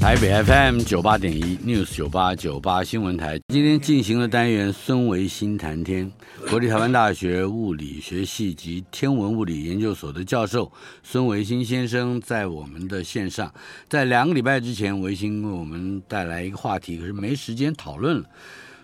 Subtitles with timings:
[0.00, 6.10] 台北 FM 九八点一 News 九八九八新闻台，今天进行了单元孙维新谈天，
[6.50, 10.70] 国立台湾大学物理学系及天文物理研究所的教授
[11.02, 13.52] 孙维新先生在我们的线上。
[13.88, 18.28] 在两个礼拜之前，维新为我们带来一个话题，可是没时间讨论了。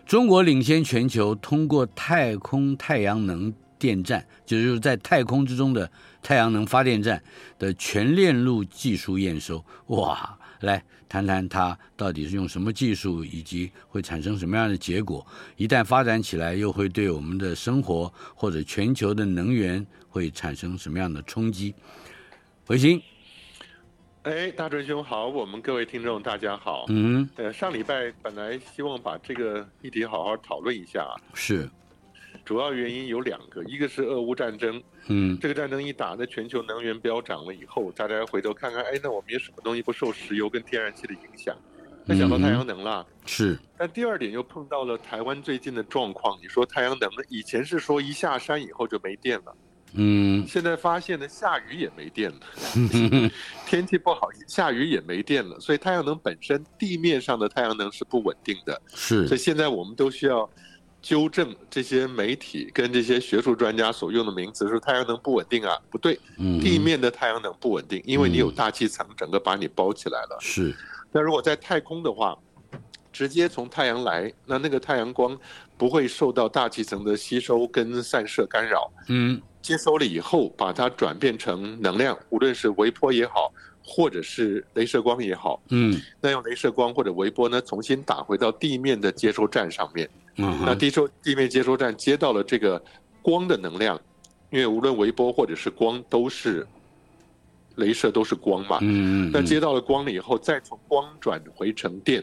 [0.07, 5.91] 中国领先全球，通过太空太阳能电站，就是在太空之中的
[6.23, 7.23] 太阳能发电站
[7.59, 10.39] 的全链路技术验收，哇！
[10.61, 15.27] 来谈谈它到底是用什么技术，以及会产生什么样的结果？
[15.57, 21.75] 一旦发展起来，又会对我们的生活或者全球的能源会产生什么样的冲击？
[22.67, 23.03] 回心，
[24.25, 26.85] 哎，大准兄好，我们各位听众大家好。
[26.89, 31.69] 嗯，呃，上礼拜本来希望把这个议题好好讨论一下，是。
[32.49, 41.55] 主要原因有两个，一个是俄乌战争，嗯，这个战争一打，那全球能源飙涨了以后，大家回头看看，哎，那我们有什么东西不受石油跟天然气的影响？
[42.07, 43.59] 那想到太阳能了，是。
[43.77, 49.55] 但第二点又碰到了台湾最近的状况，你说太阳能，以前是说一下山以后就没电了，
[49.93, 52.41] 嗯，现在发现呢下雨也没电了，
[53.69, 59.27] 天气不好下雨也没电了，所以太阳能本身地面上的太阳能是不稳定的，是。
[59.27, 60.49] 所以现在我们都需要。
[61.01, 66.19] 纠正这些媒体跟这些学术专家所用的名词，说太阳能不稳定啊，不对，
[66.61, 70.39] 地面的太阳能不稳定，因为你有大气层整个把你包起来了。
[70.41, 70.75] 是，
[71.13, 72.37] 那如果在太空的话，
[73.13, 75.39] 直接从太阳来，那那个太阳光
[75.77, 78.93] 不会受到大气层的吸收跟散射干扰。
[79.09, 83.53] 嗯，接收了以后，把它转变成能量，无论是微波也好，
[83.91, 90.07] 或者是镭射光也好，嗯，那用镭射光或者微波呢，重新打回到地面的接收站上面。
[90.37, 92.81] 嗯，那地收地面接收站接到了这个
[93.23, 93.99] 光的能量，
[94.51, 96.67] 因为无论微波或者是光都是，
[97.77, 98.79] 镭射都是光嘛。
[98.83, 102.23] 嗯，那接到了光了以后，再从光转回成电，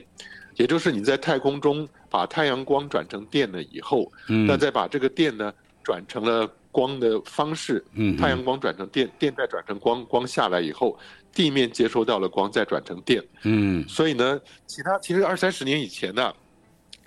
[0.56, 4.12] 也就是你在太空中把太阳光转成电了以后，
[4.48, 5.52] 那再把这个电呢
[5.84, 7.84] 转成了光的方式。
[7.96, 10.98] 嗯，太阳光转成电，电再转成光，光下来以后，
[11.36, 13.24] 地面接收到了光，再转成电。
[13.44, 16.34] 嗯，所以呢，其他其实二三十年以前呢。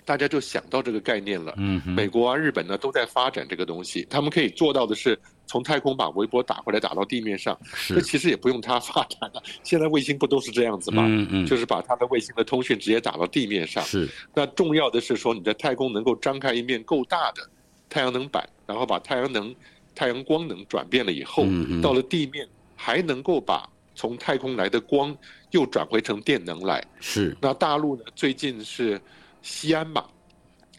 [0.05, 1.53] 大家就想到这个概念了。
[1.57, 4.07] 嗯，美国啊、日本呢都在发展这个东西。
[4.09, 7.55] 他们可以做到的是，从太空把微波打回来，打到地面上。
[7.89, 9.43] 这其实也不用它发展了。
[9.61, 11.05] 现在卫星不都是这样子吗？
[11.07, 13.83] 嗯嗯，就是把它的卫星的通讯直接打到地面上。
[13.83, 14.09] 是。
[14.33, 17.47] 那重要的是说，你在太空能够张开一面够大的
[17.87, 19.53] 太阳能板，然后把太阳能、
[19.93, 21.45] 太阳光能转变了以后，
[21.83, 25.13] 到了地面还能够把从太空来的光
[25.51, 26.81] 又转回成电能来。
[27.01, 27.35] 是。
[27.41, 28.03] 那大陆呢？
[28.15, 29.01] 最近是。
[29.41, 30.03] 西安嘛，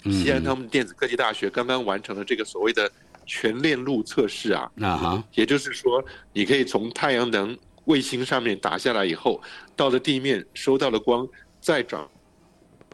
[0.04, 2.92] 西安他们电子科技大学刚刚完成了这个所谓的
[3.24, 6.04] 全链路测试啊，啊哈，也就是说，
[6.34, 9.40] 你可以从太阳能卫星上面打下来以后，
[9.74, 11.26] 到了地面收到了光，
[11.58, 12.06] 再转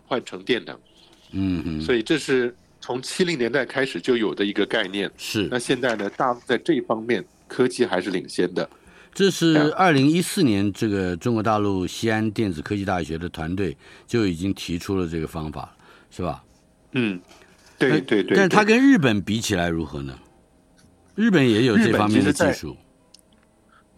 [0.06, 0.78] 换成电能，
[1.32, 5.48] 嗯嗯，所以这是从七零年代开始就有的一个概念，是。
[5.50, 8.70] 那现在呢，大陆在这方面科技还是领先的。
[9.16, 13.74] 这是二零一四年，这个中国大陆西安电子科技大学的团队
[14.06, 15.74] 就已经提出了这个方法，
[16.10, 16.44] 是吧？
[16.92, 17.18] 嗯，
[17.78, 18.36] 对对对，对。
[18.36, 20.18] 但是它跟日本比起来如何呢？
[21.14, 22.76] 日本也有这方面的技术。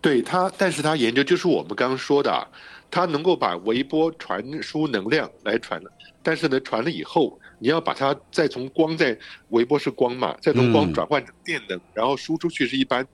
[0.00, 2.46] 对它，但是它研究就是我们刚刚说的啊，
[2.88, 5.90] 它能够把微波传输能量来传了，
[6.22, 9.18] 但是呢，传了以后，你要把它再从光在
[9.48, 13.04] 微波是光嘛，再从光转换成电能，然后输出去是一般。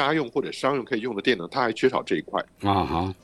[0.00, 3.14] 家用或者商用可以用的电能，它还缺少这一块啊哈。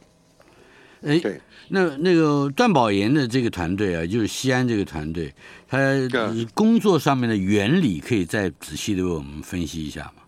[1.02, 5.32] 哎，对，那那个段宝岩的这个团队啊，就是西安这个团队，
[5.66, 5.78] 他
[6.52, 10.22] 工作上面的原理可以再仔细的为我们分析一下吗？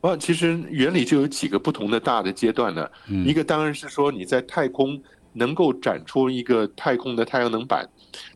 [0.00, 2.88] 啊，其实原理就有几个不同的大的阶段呢。
[3.06, 5.00] 嗯，一个当然是说你在太空
[5.34, 7.86] 能够展出一个太空的太阳能板，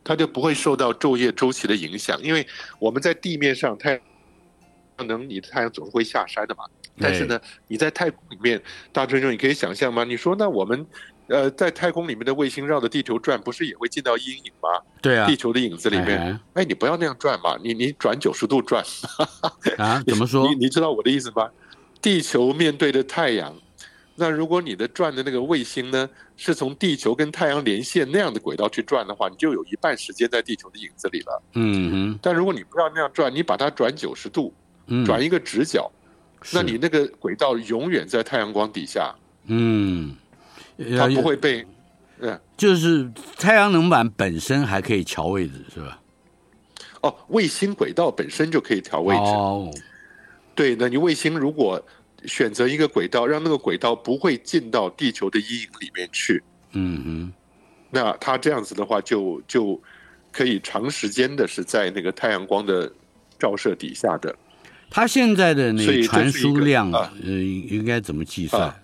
[0.04, 2.46] 它就不会受到昼夜周期的影响，因为
[2.78, 3.92] 我们在地面上太
[4.98, 6.64] 阳能，你的太阳总是会下山的嘛。
[6.98, 8.60] 但是呢，你在太空里面，
[8.92, 10.04] 大春兄，你可以想象吗？
[10.04, 10.86] 你说那我们，
[11.26, 14.68] 呃，在太空里面的卫星绕着地球转，不是也会进到阴影吗？
[15.02, 16.18] 对啊，地球的影子里面。
[16.18, 18.84] 哎，哎，你不要那样转嘛，你你转九十度转。
[19.78, 20.02] 啊？
[20.06, 20.46] 怎么说？
[20.50, 21.50] 你你知道我的意思吗？
[22.00, 23.52] 地球面对着太阳，
[24.14, 31.42] 那如果你的转的那个卫星呢，是从地球跟太阳连线那样的轨道去转的话，你就有一半时间在地球的影子里了。
[31.54, 32.18] 嗯哼。
[32.22, 34.54] 但如果你不要那样转，你把它转九十度，
[35.04, 35.90] 转一个直角。
[36.52, 39.14] 那你那个轨道永远在太阳光底下，
[39.46, 40.14] 嗯，
[40.98, 41.64] 它不会被，
[42.18, 46.00] 嗯，就是太阳能板本身还可以调位置，是吧？
[47.00, 49.22] 哦，卫星轨道本身就可以调位置。
[49.22, 49.70] 哦，
[50.54, 51.82] 对，那你卫星如果
[52.26, 56.42] 选择一个轨道，让那个轨道不会进到地球的阴影里面去，
[56.72, 57.32] 嗯哼，
[57.90, 59.82] 那它这样子的话就，就就
[60.32, 62.90] 可以长时间的是在那个太阳光的
[63.38, 64.34] 照射底下的。
[64.94, 68.62] 它现在的那个传输量啊，呃，应该怎么计算？
[68.62, 68.80] 啊？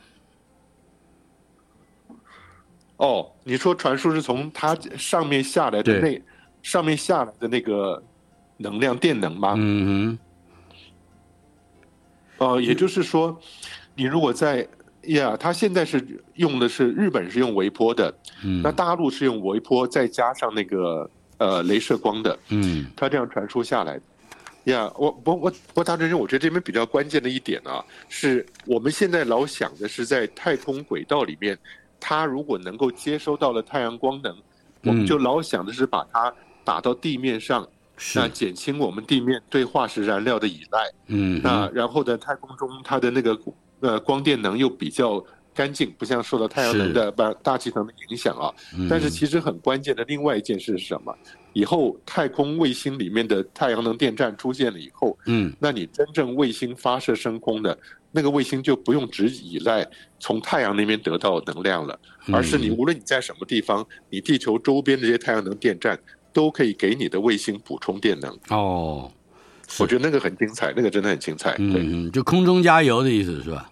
[2.97, 6.21] 哦，你说传输是从它上面下来的那
[6.63, 8.03] 上面下来的那个
[8.57, 9.55] 能量电能吗？
[9.57, 10.19] 嗯哼。
[12.39, 13.41] 哦、呃，也就是说，
[13.95, 14.67] 你如果在
[15.03, 16.05] 呀，它现在是
[16.35, 18.13] 用的是日本是用微波的，
[18.43, 21.09] 嗯，那大陆是用微波再加上那个
[21.39, 24.01] 呃镭射光的，嗯，它这样传输下来。
[24.65, 31.59] 呀，我我我我大真，我觉得这边比较关键的一点啊，是我们现在老想的是在太空轨道里面，
[31.99, 34.37] 它如果能够接收到了太阳光能，
[34.85, 36.33] 我们就老想的是把它
[36.65, 37.67] 打到地面上。
[38.15, 43.39] 那减轻我们地面对化石燃料的依赖，嗯，那然后在太空中，它的那个
[43.81, 45.23] 呃光电能又比较
[45.55, 48.53] 干净，不像受到太阳能的把大气层的影响啊。
[48.89, 51.15] 但是其实很关键的另外一件事是什么？
[51.53, 57.77] 以后太空卫星里面的太阳能电站出现了以后，嗯，那你真正卫星发射升空的
[58.13, 59.87] 那个卫星就不用只依赖
[60.19, 61.99] 从太阳那边得到能量了，
[62.33, 65.99] 而是你无论你在什么地方，你地球周边这些太阳能电站。
[66.33, 69.11] 都可以给你的卫星补充电能哦，
[69.81, 71.57] 我觉得那个很精彩，那个真的很精彩。
[71.57, 73.69] 对，嗯，就空中加油的意思是吧？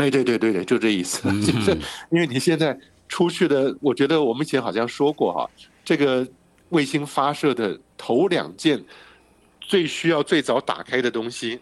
[0.00, 1.20] 哎，对对对对，就这意思。
[1.24, 1.70] 嗯、就是
[2.10, 2.76] 因为你现在
[3.08, 5.50] 出去的，我觉得我们以前好像说过哈，
[5.84, 6.26] 这个
[6.70, 8.82] 卫星发射的头两件
[9.60, 11.60] 最需要最早打开的东西，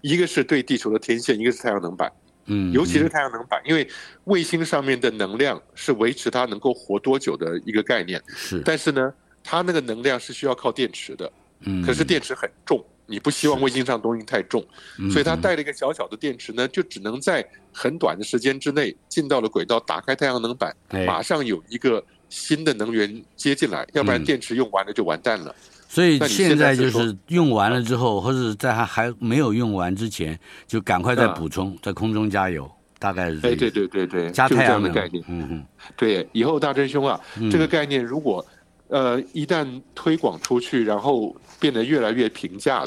[0.00, 2.10] 一个是对地球的天线，一个是太阳能板。
[2.46, 3.86] 嗯，尤其是太阳能板，因为
[4.24, 8.22] 卫星上面的能量是维持它能够活多久的一个概念。
[8.28, 9.12] 是，但是呢。
[9.42, 14.64] 它那个能量是需要靠电池的，嗯，可是电池很重，你不希望卫星上东西太重，
[15.10, 20.72] 所以它带了一个小小的电池呢，就只能在很短的时间之内进到了轨道，打开太阳能板，
[21.06, 25.52] 马上有一个新的能源接进来，要不然电池用完了就完蛋了。
[25.88, 32.70] 所以现在就是用完了之后，或者在它还没有用完之前，就赶快再补充，在空中加油，
[33.00, 33.48] 大概是这个。
[33.48, 35.24] 哎，对对对对，加太阳能的概念。
[35.26, 35.66] 嗯嗯，
[35.96, 37.20] 对，以后大真兄啊，
[37.50, 38.46] 这个概念如果。
[38.90, 42.84] 呃，一旦推广出去，然后变得越来越平价，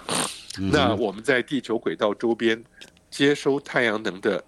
[0.72, 2.62] 那我们在地球轨道周边
[3.10, 4.44] 接收太阳能的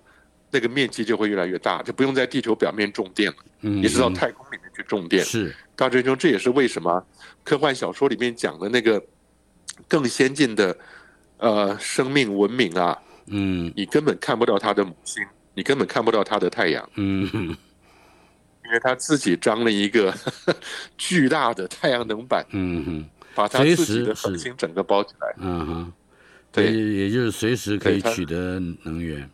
[0.52, 5.24] 那个面积就会越来越大，就不用在地球表面种电了，嗯，也是到太空里面去种电。
[5.24, 7.02] 是，大真兄，这也是为什么
[7.42, 9.02] 科幻小说里面讲的那个
[9.88, 10.78] 更先进的
[11.38, 12.98] 呃生命文明啊，
[13.28, 17.56] 嗯，你根本看不到它的母星，你根本看不到它的太阳，嗯。
[18.66, 20.14] 因为他自己装了一个
[20.98, 25.94] 巨大的太阳能板，嗯哼，把他自己的核心整个包起来，嗯哼，
[26.52, 29.30] 对，也就是随时可以取得能源。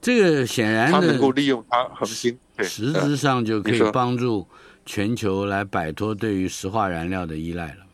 [0.00, 4.46] 这个显然他能够利用它恒星，实质上就可以帮助
[4.84, 7.85] 全球来摆脱对于石化燃料的依赖了。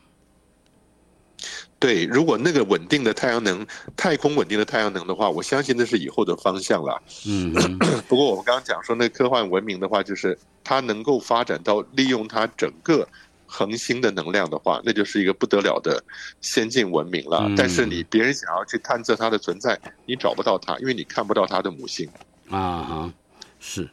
[1.83, 7.03] 对，如果那个稳定的太阳能、太空稳定的太阳能的话，我相信那是以后的方向了。
[7.27, 7.53] 嗯，
[8.07, 13.05] 不过我们刚刚讲说那科幻文明的话，就是它能够发展到利用它整个
[13.47, 16.01] 恒星的能量的话，那就是一个不得了的
[16.41, 17.51] 先进文明了。
[17.57, 22.09] 但是你别人想要去探测它的存在，你找不到它，因为你看不到它的母星。
[22.49, 23.13] 啊哈，
[23.59, 23.91] 是。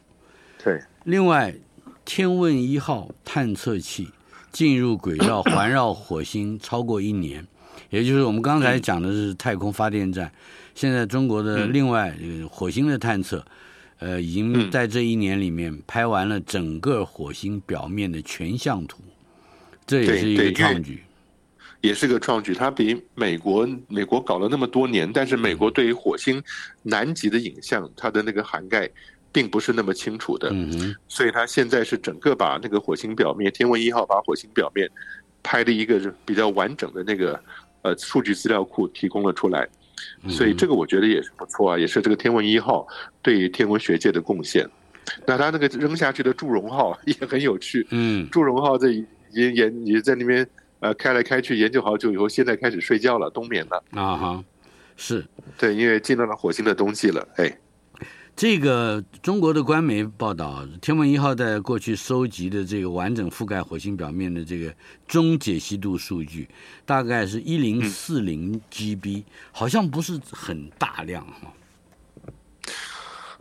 [0.62, 0.80] 对。
[1.02, 1.52] 另外，
[2.04, 4.12] 天问一号探测器
[4.52, 7.48] 进入轨道环绕火星超过一年。
[7.90, 10.32] 也就是我们刚才讲的是太空发电站，嗯、
[10.74, 12.16] 现在中国的另外
[12.48, 13.44] 火星的探测，
[13.98, 19.02] 呃，已经在这一年里面拍完了整个火星表面的全像图，
[19.86, 21.02] 这也是一个创举，
[21.80, 22.54] 也是个创举。
[22.54, 26.40] 它比美国美国搞了那么多年，但是美国对于火星
[26.84, 28.88] 南极的影像，它的那个涵盖
[29.32, 34.88] 并不是那么清楚的，嗯，所以它现在是整个把那个火星表面，天问一号把火星表面
[35.42, 37.42] 拍的一个比较完整的那个。
[37.82, 39.68] 呃，数据资料库提供了出来，
[40.28, 42.86] 所以这个我觉得也是不错啊，也是这个天文一号
[43.22, 44.68] 对于天文学界的贡献。
[45.26, 50.46] 那他那个扔下去的祝融号也很有趣，嗯，祝融号这已经研也在那边
[50.80, 54.44] 呃开来开去研究好久以后，现在开始睡觉了，冬眠了啊哈，
[54.96, 55.24] 是
[55.58, 57.58] 对，因为进到了火星的冬季了，哎。
[58.36, 64.74] 这个中国的官媒报道，天问一号在过去收集的这个完整覆盖火星表面的这个
[65.06, 66.48] 中解析度数据，
[66.86, 71.52] 大概是一零四零 GB，好像不是很大量哈。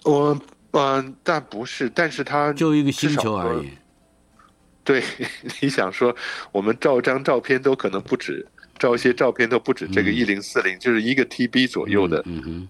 [0.03, 0.34] 我
[0.72, 3.69] 嗯、呃，但不是，但是它就一个星球而已。
[4.84, 5.03] 对，
[5.62, 6.15] 你想说，
[6.51, 8.46] 我们照张照片都可能不止，
[8.79, 12.24] 照一些照片都不止这个一零四零，就是一个 TB 左右的，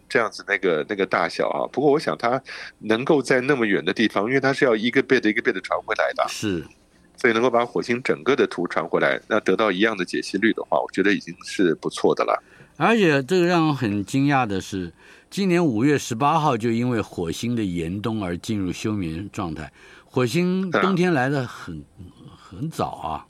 [0.09, 1.69] 这样子那个那个大小啊。
[1.71, 2.41] 不过我想它
[2.79, 6.65] 能够在那么远的地方，因为它是要一个 bit 一个 bit 的传回来的，是，
[7.15, 12.43] 所以能够把火星整个的图传回来，那得到一样的解析率的话，我觉得已经是不错的了。
[12.77, 14.91] 而且这个让我很惊讶的是，
[15.29, 19.71] 今年五月十八号就因为火星的严冬而进入休眠状态。
[20.05, 23.27] 火星冬天来的很、嗯、很早啊，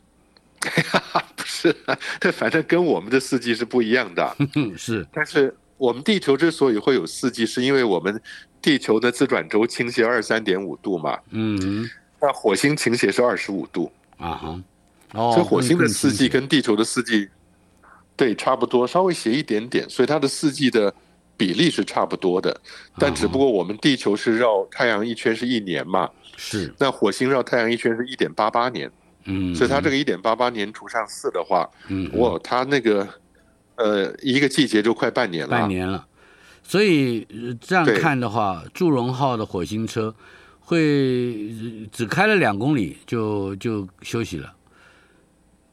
[1.36, 1.76] 不是，
[2.20, 4.36] 这 反正跟我们的四季是不一样的。
[4.78, 8.22] 是，但是我们地球之所以会有四季，是因为我们
[8.62, 11.18] 地球的自转轴倾斜二三点五度嘛。
[11.30, 11.90] 嗯，
[12.22, 14.62] 那火星倾斜是二十五度啊哈，
[15.14, 17.30] 哦，所以火星的四季跟地球的四季
[18.18, 20.94] 对差不多，稍微斜一点点，所以它的四季的
[21.38, 22.60] 比例是差不多的。
[22.98, 26.10] 但只不过我们地球是绕太阳一圈是一年嘛。
[26.36, 28.92] 是，那火星绕太阳一圈是一点八八年，
[29.30, 33.08] 嗯，所以它这个一点八八年除上四的话，嗯，哇，它那个
[33.76, 36.06] 呃一个季节就快半年了，半年了，
[36.64, 37.26] 所以
[37.62, 40.14] 这样看的话，祝融号的火星车
[40.60, 41.54] 会
[41.92, 44.54] 只开了两公里就就休息了，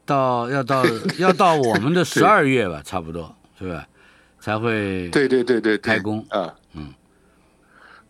[0.05, 0.85] 到要到
[1.19, 3.87] 要到我们的十二月吧，差不多是吧？
[4.39, 5.77] 才会对对对对。
[5.77, 6.25] 开工。
[6.29, 6.93] 啊，嗯。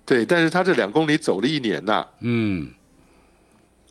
[0.06, 2.06] 对，但是他这两公里走了一年呐。
[2.22, 2.72] 嗯，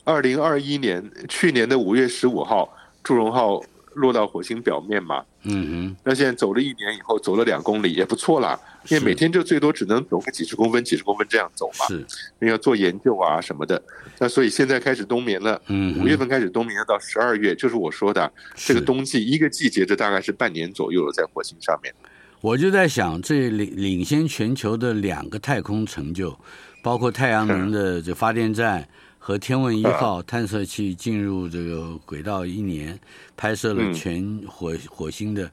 [0.07, 2.73] 二零二一年去年的五月十五号，
[3.03, 3.61] 祝融号
[3.95, 5.25] 落到火星表面嘛。
[5.43, 5.97] 嗯哼。
[6.05, 8.57] 那现在走了一年以后，走了两公里也不错啦。
[8.89, 11.87] 因为每天就最多只能走个几十公分、几十公分这样走嘛。
[11.89, 11.97] 是。
[12.41, 13.83] 因为要做研究啊什么的。
[14.21, 15.61] 那所以现在开始冬眠了。
[15.67, 16.01] 嗯。
[16.01, 21.93] 五月份开始冬眠，到十二月，就是我说的这个冬季一个季节，这大概是半年左右了，在火星上面。
[22.41, 26.39] 我就在想，这领领先全球的两个太空成就，
[26.81, 28.87] 包括太阳能的这发电站
[29.27, 32.97] 和天问一号探测器进入这个轨道一年，
[33.37, 35.51] 拍摄了全火火星的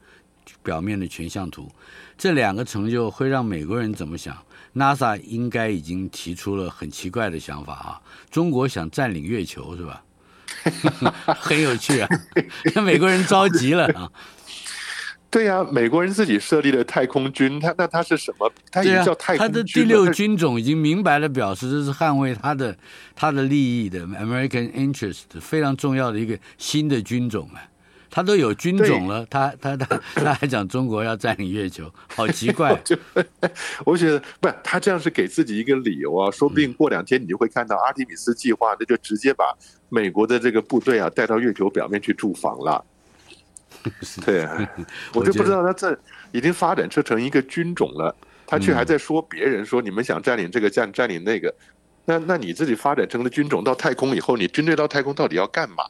[0.61, 1.71] 表面的全像图。
[2.15, 4.37] 这两个成就会让美国人怎么想
[4.75, 8.01] ？NASA 应该已经提出了很奇怪的想法啊！
[8.29, 10.03] 中国想占领月球是吧？
[11.41, 12.07] 很有趣啊！
[12.75, 14.07] 那 美国人着急了啊！
[15.33, 18.47] 对呀、啊，美国人自己设立的太空军，他那他是什么？
[18.71, 19.47] 他已经叫太空军、啊。
[19.47, 22.77] 他的第六军种已经明白的表示，这是捍卫他的
[23.15, 27.65] 他的利益的 American interest 非常重要的一个新的军种啊！
[28.11, 32.79] 他都有军种了，他他他他还讲中国要占领月球，好奇怪。
[32.85, 32.95] 就，
[33.87, 39.45] 我觉得不是他这样是给自己一个理由啊，说不定过两天你就会看到阿提米斯计划，那就直接把
[39.89, 42.85] 美国的这个部队啊带到月球表面去驻防了。
[44.25, 44.57] 对啊，
[45.13, 45.97] 我就不知道他这
[46.31, 48.15] 已经发展成成一个军种了，
[48.45, 51.53] 他却还在说别人说你们想占领这个占占领那个，
[52.05, 55.83] 那那你自己发展成了军种到太空以后，你军队到太空到底要干嘛？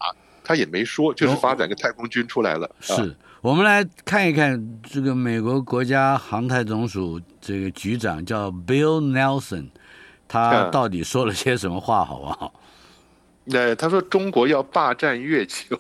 [0.46, 2.70] 他也没说，就是发展个太空军出来了。
[2.82, 9.70] 是我们来看一看这个美国国家航太总署这个局长叫 Bill Nelson，
[10.28, 12.54] 他到底说了些什么话，好不好？
[13.46, 15.78] 那他说中国要霸占月球，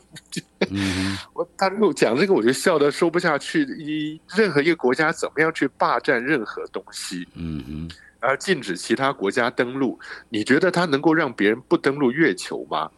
[0.70, 3.64] 嗯， 我他跟我讲这个，我就笑得说不下去。
[3.80, 7.90] 一任何一个国家怎么样去霸占任何东西，嗯嗯，
[8.20, 12.90] 而禁止其他国家登陆，你觉得他能够让别人不登陆月球吗？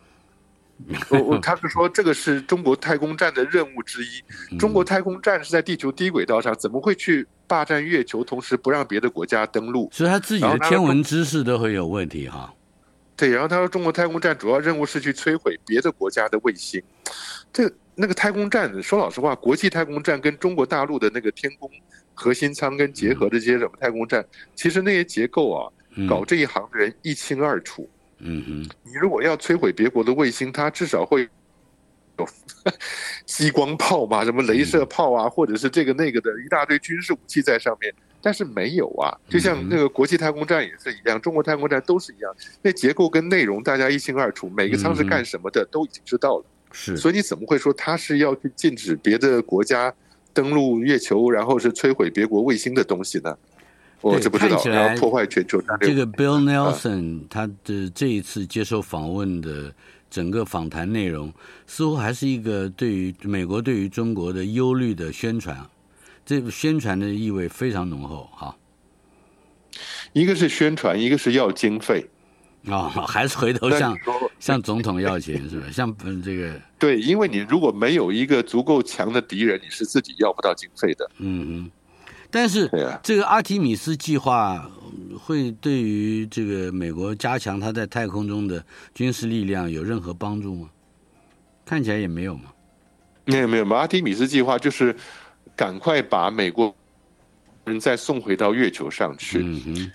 [1.10, 9.90] 我我他是说这个是中国太空站的任务之一，中国太空站是在地球低轨道上，怎么会去霸占月球，同时不让别的国家登陆？
[9.94, 12.52] 所以他自己的天文知识都会有问题哈。
[13.18, 16.84] 对，然后他说，中国太空站主要任务是去摧毁别的国家的卫星。
[17.54, 21.72] 这那个太空站，说老实话，国际太空站跟中国大陆的那个天宫
[22.14, 25.72] 核心舱跟结合的这些什么太空站，其实那些结构啊，
[26.10, 27.90] 搞这一行的人一清二楚。
[28.18, 31.30] 嗯嗯，你如果要摧毁别国的卫星，它至少会
[32.18, 32.28] 有
[33.26, 37.94] 激光炮嘛，什么镭射炮啊，或者是这个那个的一大堆军事武器在上面。
[38.26, 46.46] 但是没有啊，就像那个国际太空站也是一样，中国太空站都是一样，那结构跟内容大家一清二楚，每个舱是干什么的都已经知道了。
[46.72, 49.94] 是，所以你怎么会说他是要去禁止别的国家
[50.34, 53.38] 登陆月球，然后是摧毁别国卫星的东西呢？
[54.02, 55.88] 我这不知道，然后破坏全球战略。
[55.88, 59.72] 这个 Bill Nelson 他的这一次接受访问的
[60.10, 61.32] 整个访谈内容，
[61.68, 65.64] 似乎还是一个对于美国对于中国的忧虑的宣传。
[66.26, 68.58] 这个宣传的意味非常浓厚哈，
[70.14, 72.10] 一个是宣传，一个是要经费
[72.66, 73.96] 啊、哦，还是回头向
[74.40, 75.68] 向总统要钱是吧？
[75.72, 81.10] 像这个对，因为你如果没有一个足够强的敌人，你是自己要不到经费的。
[81.20, 81.72] 嗯嗯。
[82.32, 82.70] 但是
[83.04, 84.70] 这个阿提米斯计划
[85.18, 90.70] 会对于这个美国加强它在太空中的军事力量有任何帮助吗？
[91.64, 92.52] 看起来也没有嘛。
[93.26, 94.96] 没有没有，阿提米斯计划就是
[95.56, 96.76] 赶快把美国
[97.66, 99.44] 人再送回到月球上去，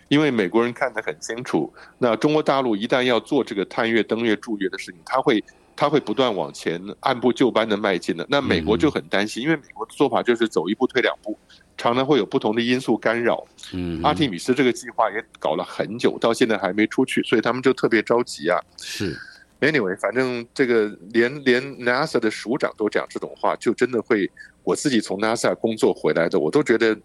[0.08, 5.44] 因为美国人看得很清楚，那中国大陆一旦要做这个探月、登月、驻月的事情，他会
[5.76, 8.26] 他会不断往前按部就班的迈进的。
[8.28, 11.38] 那美国就很担心，因为美国的做法就是走一步退两步，
[11.76, 13.46] 常常会有不同的因素干扰。
[13.72, 18.58] 嗯，阿提米斯这个计划也搞了很久，到现在还没出去，所以他们就特别着急啊。
[18.78, 19.16] 是。
[19.60, 24.30] Anyway，反正这个连连 NASA 的署长都讲这种话，就真的会，
[24.64, 26.98] 我自己从 NASA 工作回来的，我都觉得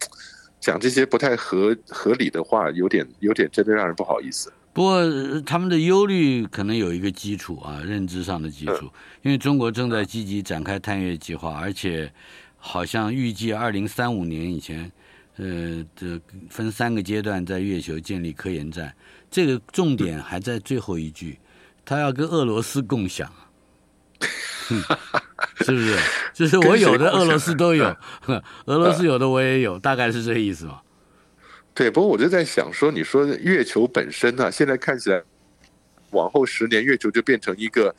[0.62, 4.54] 讲这些不太合合理的话，有点有点真的让人不好意思。
[4.72, 5.02] 不过
[5.42, 8.90] 他们的忧虑可能有一个基础啊，认知上的基础，
[9.22, 12.10] 因为中国正在积极展开探月计划，而且
[12.58, 14.90] 好像预计二零三五年以前，
[15.36, 16.20] 呃，这
[16.50, 18.96] 分三个阶段在月球建立科研站，
[19.30, 21.38] 这个重点还在最后一句。
[21.86, 23.32] 他要跟俄罗斯共享，
[25.58, 25.98] 是不是？
[26.34, 27.86] 就是我有的俄罗斯都有，
[28.66, 30.82] 俄罗斯有的我也有，大概是这个意思嘛？
[31.74, 35.22] 对，不过我就在想说，你说月球本身呢、啊，现在看起来，
[36.12, 37.94] 往后十年月球就变成一个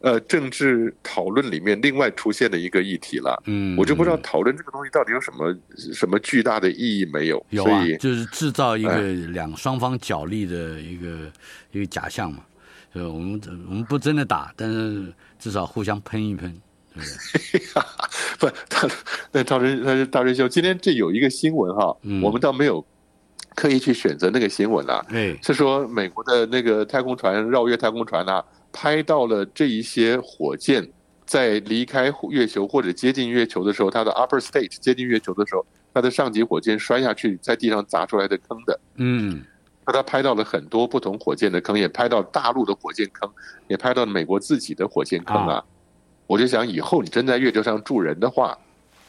[0.00, 3.42] 呃政治讨论里面另外出现的一个议题了。
[3.46, 5.56] 嗯，我就不知道讨论这个东西到底有什么
[5.92, 7.46] 什么巨大的意义没有？
[7.50, 11.30] 有啊，就是制造一个两双方角力的一个
[11.72, 12.40] 一个假象嘛。
[12.94, 16.50] 呃，我们我们不真的打，但是至少互相喷一喷，
[16.94, 17.08] 对不
[17.52, 17.60] 对？
[18.50, 18.88] 不，他
[19.30, 20.48] 那大师，他是大师兄。
[20.48, 22.84] 今天这有一个新闻哈，嗯、我们倒没有
[23.54, 25.04] 刻意去选择那个新闻啊。
[25.10, 28.42] 哎，是说美国的那个太空船绕月太空船啊，
[28.72, 30.88] 拍到了这一些火箭
[31.26, 38.80] 在离开月球或者接近月球的时候，它的 upper stage 接近月球的时候，它的上级火箭摔下去，在地上砸出来的坑的。
[38.96, 39.44] 嗯。
[39.92, 43.30] 他拍到了很多不同火箭的坑，也拍到大陆的火箭坑，
[43.68, 45.54] 也拍到了美国自己的火箭坑啊！
[45.54, 45.64] 啊
[46.26, 48.56] 我就想，以后你真在月球上住人的话，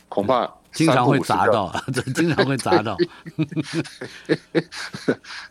[0.08, 2.96] 恐怕 经常会砸到，这经常会砸到。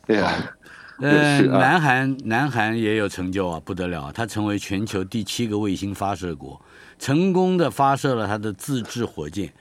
[0.06, 0.56] 对呀，
[1.00, 4.10] 呃，南韩南韩也有成就啊，不得了！
[4.14, 6.58] 它成为全球第七个卫星发射国，
[6.98, 9.52] 成功的发射了它的自制火箭，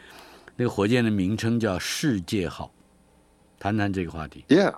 [0.55, 2.71] 那个火箭的名称叫“世界号”。
[3.59, 4.45] 谈谈这个话题。
[4.47, 4.75] Yeah。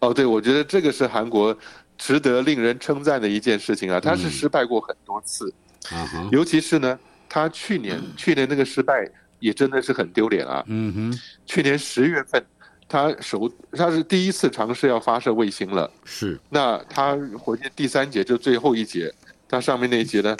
[0.00, 1.56] 哦，对，我觉得这个是韩国
[1.96, 4.00] 值得令人称赞的一件事情啊。
[4.00, 5.52] 他是失败过很多次，
[5.92, 9.06] 嗯、尤其是呢，他去年、嗯、去年那个失败
[9.38, 10.64] 也真的是很丢脸啊。
[10.66, 12.42] 嗯哼，去年十月份，
[12.88, 15.90] 他首他是第一次尝试要发射卫星了。
[16.04, 19.12] 是，那他火箭第三节就最后一节，
[19.46, 20.34] 他上面那一节呢，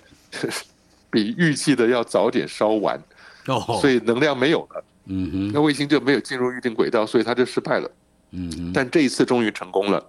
[1.11, 2.99] 比预计的要早点烧完，
[3.47, 4.85] 哦，所以能量没有了。
[5.05, 7.91] 嗯哼，那卫星就没有进入预定轨道，所以他就失败了。
[8.33, 10.05] 嗯，但这一次终于成功了。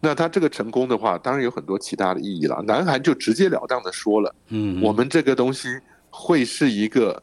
[0.00, 2.60] 那他这个成功的话，当然有很多其他的意义了。
[2.66, 5.68] 南韩就直截了当的说了，嗯，我们这个东西
[6.10, 7.22] 会是一个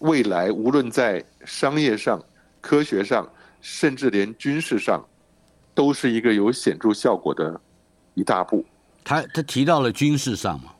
[0.00, 2.22] 未来无论在商业上、
[2.60, 3.26] 科学上，
[3.62, 5.02] 甚至连军事上，
[5.74, 7.58] 都是一个有显著效果的
[8.12, 8.62] 一大步。
[9.02, 10.72] 他他提到了军事上嘛？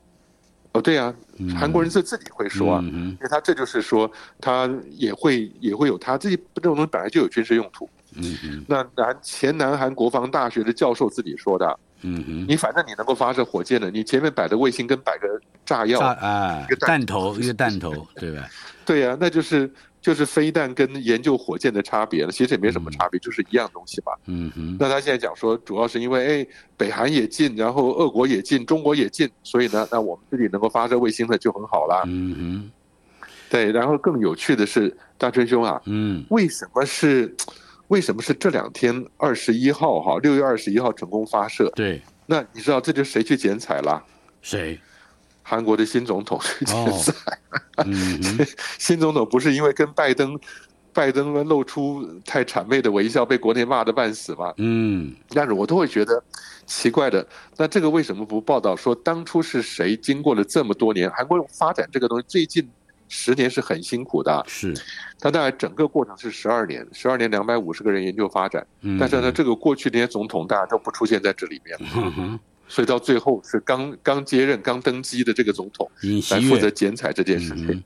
[0.73, 1.15] 哦，对啊，
[1.59, 7.89] 韩国人是自己会说啊，因为他这就是说，他也会也会有他自己这种东西本来就有军事用途。
[8.17, 15.29] 嗯嗯，那南前南韩国防大学的教授自己说的，嗯嗯，你反正你能够发射火箭的，你前面摆的卫星跟摆个
[15.65, 18.49] 炸药啊，一个弹头一个弹头， 对吧？
[18.85, 19.71] 对呀，那就是
[20.01, 24.13] 就是飞弹跟研究火箭的差别了，其实也没什么差别，就是一样东西嘛。
[24.27, 26.47] 嗯哼，那他现在讲说，主要是因为哎，
[26.77, 32.03] 北韩也近，然后俄国也近，中国也近，所以呢，那我们自己能够发射卫星的就很好了。
[32.07, 32.71] 嗯哼，
[33.49, 37.33] 对，然后更有趣的是，大春兄啊，嗯，为什么是？
[37.93, 41.71] 为什么是这两天二十一号哈，六月二十一号成功发射？
[41.77, 44.03] 对，那你知道这就谁去剪彩了？
[44.41, 44.81] 谁？
[45.43, 47.13] 韩国的新总统去剪彩。
[47.13, 48.19] 哦嗯、
[48.79, 50.41] 新总统不是因为跟拜登，
[50.95, 54.55] 拜登露出太谄媚的微笑，被国内骂得半死吗？
[54.57, 56.25] 嗯，但是我都会觉得
[56.65, 57.27] 奇怪的。
[57.59, 59.95] 那这个为什么不报道说当初是谁？
[59.95, 62.67] 经过了这么多年，韩国发展这个东西最近。
[63.15, 64.73] 十年是很辛苦的，是，
[65.21, 75.91] 他大概整个过程是十二年，十二年两百五十个人研究发展，嗯、但是呢，这个过去那些总统大家都不出现在这里面，嗯、哼所以到最后是刚刚接任、刚登基的这个总统
[76.31, 77.85] 来负责剪彩这件事情，嗯、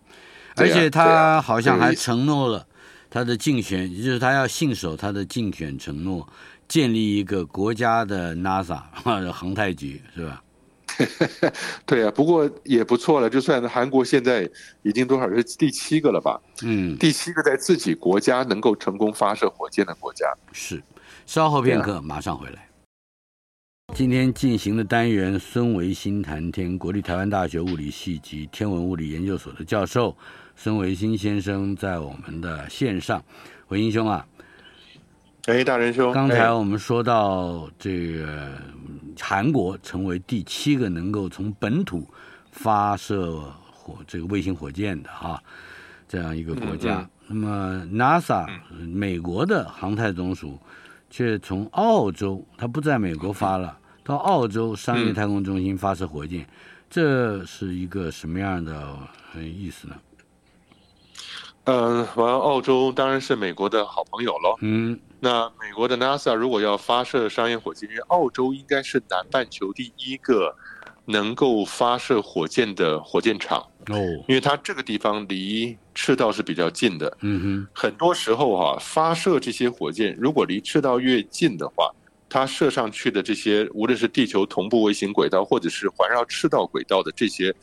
[0.55, 2.65] 而且他好像还承诺了
[3.11, 6.29] 他的竞选，也就是他要信守他的竞选承诺，
[6.69, 8.81] 建立一个国家的 NASA
[9.33, 10.41] 航太局，是吧？
[11.85, 13.29] 对啊，不过也不错了。
[13.29, 14.49] 就算韩国现在
[14.83, 16.41] 已经多少是第七个了吧？
[16.63, 20.27] 嗯，第七个在自己国家能够成功发射火箭的国家。
[20.53, 20.83] 是，
[21.27, 22.69] 稍后片刻，马上回来。
[23.95, 30.17] 今天进行的单元，孙维新谈天，国立台湾大学物理系及天文物理研究所的教授
[30.57, 33.23] 孙维新先生在我们的线上。
[33.69, 34.27] 维新兄啊，
[35.47, 38.51] 哎，大仁兄，刚才我们说到这个
[39.21, 42.05] 韩国成为第七个能够从本土
[42.51, 43.41] 发射
[43.73, 45.43] 火这个卫星火箭的哈、啊、
[46.09, 50.59] 这样一个国家，那么 NASA 美国的航太总署
[51.09, 53.79] 却从澳洲，它不在美国发了。
[54.03, 56.47] 到澳洲商业太空中心发射火箭，嗯、
[56.91, 58.99] 这是一个什么样的
[59.37, 59.95] 意思呢？
[61.65, 64.57] 嗯，完，澳洲当然是美国的好朋友喽。
[64.61, 70.55] 嗯，那美国的 NASA 如果要发射商业火箭，因为澳洲应该是南半球第一个
[71.05, 73.97] 能够发射火箭的火箭场哦，
[74.29, 77.17] 因为它这个地方离赤道是比较近的。
[77.23, 81.91] 嗯哼，很多时候哈、啊，发射这些火箭，如果离赤道越近的话。
[82.29, 87.55] 它射上去的这些，无论是地球同步卫星轨道，或者是环绕赤道轨道的这些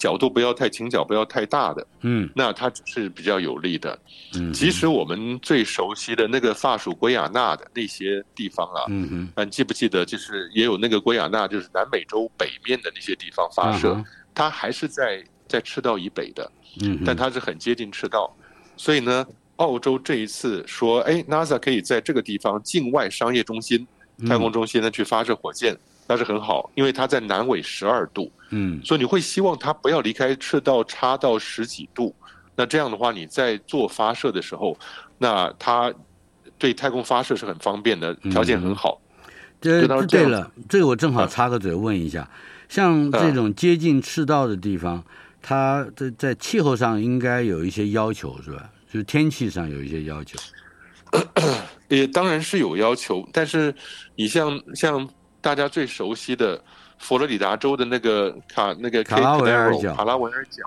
[0.00, 3.96] 角度，不要太倾角，不要太大的，嗯，那它是比较有利的。
[4.34, 14.02] 嗯，即使我们最熟悉的那个法属圭亚那的那些地方啊，嗯嗯，但记不记得，就是也有那个圭亚那，就是南美洲北面的那些地方发射，
[14.34, 16.50] 它还是在在赤道以北的，
[16.82, 18.34] 嗯，但它是很接近赤道，
[18.76, 19.24] 所以呢，
[19.56, 23.86] 澳洲这一次说，哎，NASA 可以在这个地方境外商业中心。
[24.28, 25.74] 太空中心呢，去发射火箭，
[26.06, 32.14] 那是很好，因为它在南纬十二度，嗯，所以你会希望它不要离开赤道差到十几度，
[32.54, 34.78] 那这样的话，你在做发射的时候，
[35.18, 35.92] 那它
[36.58, 39.00] 对太空发射是很方便的，条件很好。
[39.60, 42.28] 这、嗯、对了，这个我正好插个嘴问一下，
[42.68, 45.04] 像这种接近赤道的地方，
[45.42, 48.70] 它在在气候上应该有一些要求，是吧？
[48.90, 50.38] 就是天气上有一些要求。
[51.88, 53.74] 也当然是有要求，但是
[54.16, 55.08] 你像像
[55.40, 56.62] 大家最熟悉的
[57.00, 60.62] 佛罗里达州的那个卡那个卡拉维尔角，卡拉维尔角，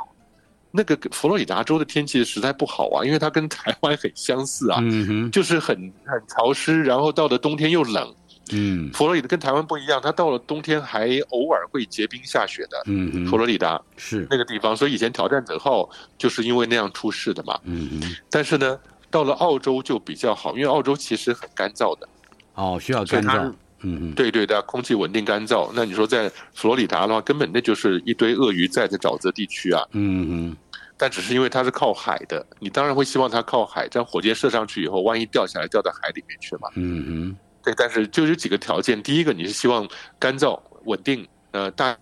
[0.72, 4.84] 那个佛罗里达州的天气实在不好啊，因为它跟台湾很相似啊，
[5.32, 8.14] 就是很很潮湿，然后到了冬天又冷，
[8.52, 14.28] 嗯，佛罗里达跟台湾不一样，它到了冬天还偶尔会结冰下雪的，嗯哼，佛罗里达是。
[14.30, 18.78] 那个地方，所以以前挑战者号就是因为那样出事的嘛，嗯嗯，但是呢。
[19.14, 22.10] 到了澳洲就比较好，因为澳洲其实很干燥的，
[22.56, 25.72] 哦，需要干燥，嗯嗯，对对的，空气稳定干燥。
[25.76, 30.58] 那你说在佛罗里达的话，根本那就是一堆鳄鱼在的沼泽地区啊，嗯嗯。
[30.98, 37.38] 但只是因为它是靠海的，你当然会希望它靠海，这样火箭射上去以后，万一掉下来掉到海里面去嘛，嗯嗯。
[37.64, 39.88] 对，但是就有几个条件，第一个你是希望
[40.20, 41.98] 干燥稳定，呃，大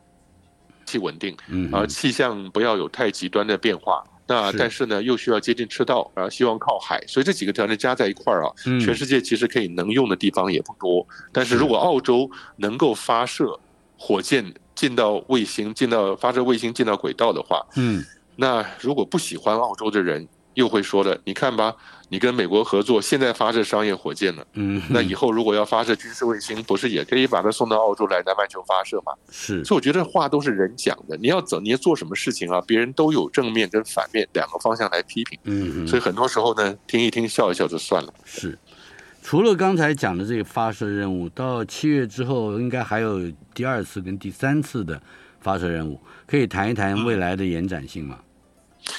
[0.85, 4.03] 气稳定，嗯，而气象不要有太极端的变化。
[4.31, 11.05] 那但是呢，又需要接近赤道，然后希望靠海，所以这几个条件加在一块儿啊，全世界其实可以能用的地方也不多。
[11.31, 13.59] 但是如果澳洲能够发射
[13.97, 18.03] 火箭进到卫星，进到发射卫星进到轨道的话，嗯，
[18.35, 20.27] 那如果不喜欢澳洲的人。
[20.53, 21.73] 又会说了，你看吧，
[22.09, 29.13] 你跟美国合作，现在发射商业火箭了，嗯，那以后如果要发射军事卫星，不是也可以把它送到澳洲来南半球发射吗？
[29.29, 32.61] 是，所以我觉得话都是人讲的，你要走，你要做什么事情啊？
[32.67, 38.13] 别人都有正面跟反面两个方向来批评，嗯，所以很多时候呢，听一听笑一笑就算了。
[38.25, 38.57] 是，
[39.21, 45.01] 除了刚才讲的这个发射任务，到七月之后，应该还有第二次跟第三次的
[45.39, 48.19] 发射任务，可以谈一谈未来的延展性吗？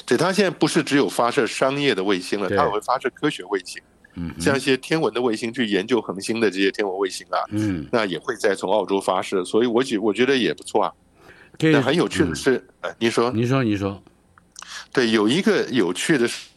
[0.07, 3.83] 对，它现在不是只有发射商业的卫星了，它也会发射科学卫星，
[4.15, 10.93] 嗯，像一些天文的卫星去研究恒星的这些天文卫星啊，嗯，那也会再从澳洲发射，所以我觉我觉得也不错啊。
[11.59, 14.03] 那很有趣的是，呃，您说，您说，您说，
[14.93, 16.49] 对，有一个有趣的是，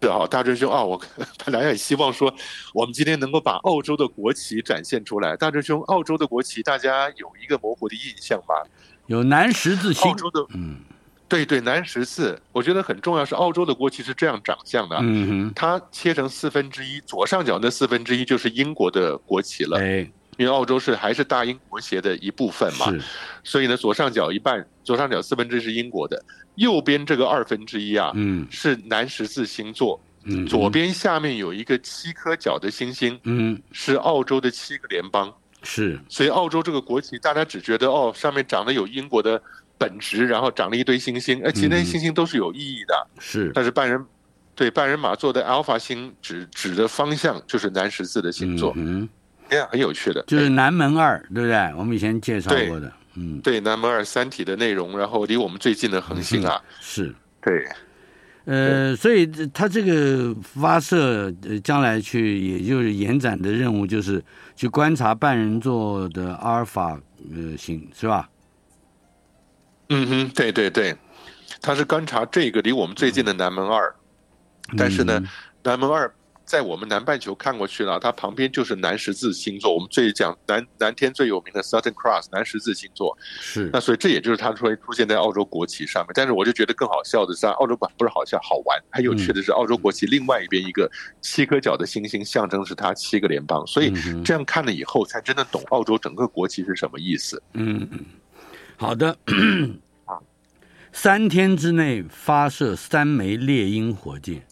[0.00, 1.00] 是啊，大真兄啊，我
[1.44, 2.34] 本来也希望说，
[2.74, 5.36] 我们今天能够把澳洲的国旗展现出来。
[5.36, 8.54] 大真兄，澳洲的国旗大家有一个模糊的印象吧？
[9.06, 10.76] 有南十字星，澳洲的，嗯。
[11.28, 13.24] 对对，南十字，我觉得很重要。
[13.24, 23.02] 是澳洲的国旗是这样长相的，嗯哼，它切成四分之一，左上角那四分之一就是英国的国旗了，哎，因为澳洲是还是大英国协的一部分嘛，是，
[23.44, 35.30] 所以呢，左上角一半，左上角四分之一是英国的，右边这个二分之一啊，嗯，是南十字星座，嗯，左边下面有一个七颗角的星星，嗯，是澳洲的七个联邦，
[35.62, 39.42] 是，所以澳洲这个国旗，大家只觉得哦，上面长得有英国的。
[39.78, 43.06] 本质，然后长了一堆星星，哎，其实那些星星都是有意义的。
[43.20, 44.04] 是、嗯，但是半人，
[44.54, 49.08] 对半人马座的 Alpha 星指指的方向就是南十字的星座，嗯，
[49.48, 50.36] 这样很有趣的，就。
[50.36, 51.56] 是南门二，对不对？
[51.76, 57.68] 我们以前介绍过的，嗯，对，南门二三体的内容，然后离我们最近的恒星啊，嗯、是，对，
[58.46, 64.20] 呃，所以它这个发射，呃，将来去，也就是延展的任务，就是
[64.56, 67.00] 去观察半人座的阿尔法
[67.32, 68.28] 呃星，是吧？
[69.88, 70.96] 嗯哼，对对对，
[71.60, 73.94] 他是观察这个离我们最近的南门二，
[74.70, 75.22] 嗯、但是呢，
[75.62, 76.12] 南门二。
[76.48, 79.74] 在我们南半球看过去了，它旁边就是南十字星座。
[79.74, 83.68] 我们最讲南南天最有名的 Southern Cross 南十字星座，是。
[83.70, 86.12] 那所以这也就是它说出现在澳洲国旗上面。
[86.14, 93.62] 但是我就觉得更好笑的是，澳洲版不是好笑好玩，很有趣的是澳洲国旗另外一边一个七颗角的星星，象征是它七个联邦。
[93.66, 93.92] 所以
[94.24, 97.42] 这样看了以后，才真的懂澳洲整个国旗是什么意思。
[97.52, 98.06] 嗯嗯，
[98.78, 99.18] 好的。
[100.92, 104.42] 三天之内发射三枚猎鹰火箭。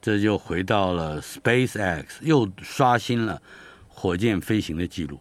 [0.00, 3.42] 这就回到了 SpaceX，又刷新了
[3.88, 5.18] 火箭飞行的记录。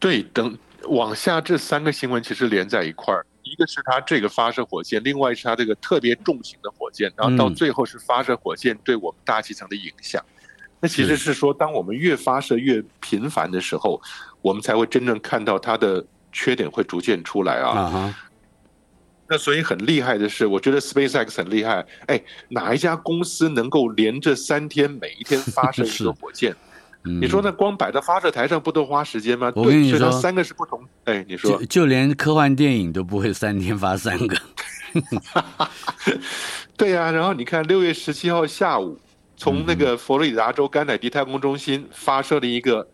[0.00, 10.22] 对，等往下这三个新闻其实连在一块儿，一个是它这个发射火箭，另外是它这个特别重型的火箭，然后到最后是发射火箭对我们大气层的影响。
[10.80, 14.02] 那其实是说，当我们越发射越频繁的时候，
[14.42, 18.14] 我们才会真正看到它的缺点会逐渐出来啊。
[19.32, 21.86] 那所以很厉害的是，我觉得 SpaceX 很厉害。
[22.06, 26.52] 哎，哪一家公司能够连着三天，每一天发射一个 火箭？
[27.04, 29.52] 嗯、你说那光摆在发射台上不都花时间吗？
[29.54, 30.84] 我跟你说，三个是不同。
[31.04, 34.36] 哎，你说，就，就连科幻电影都不会三天发三个。
[36.76, 38.98] 对呀、啊，然后你看六月十七号下午，
[39.36, 42.86] 从那个佛罗里达州甘乃迪太空中心发射了一个。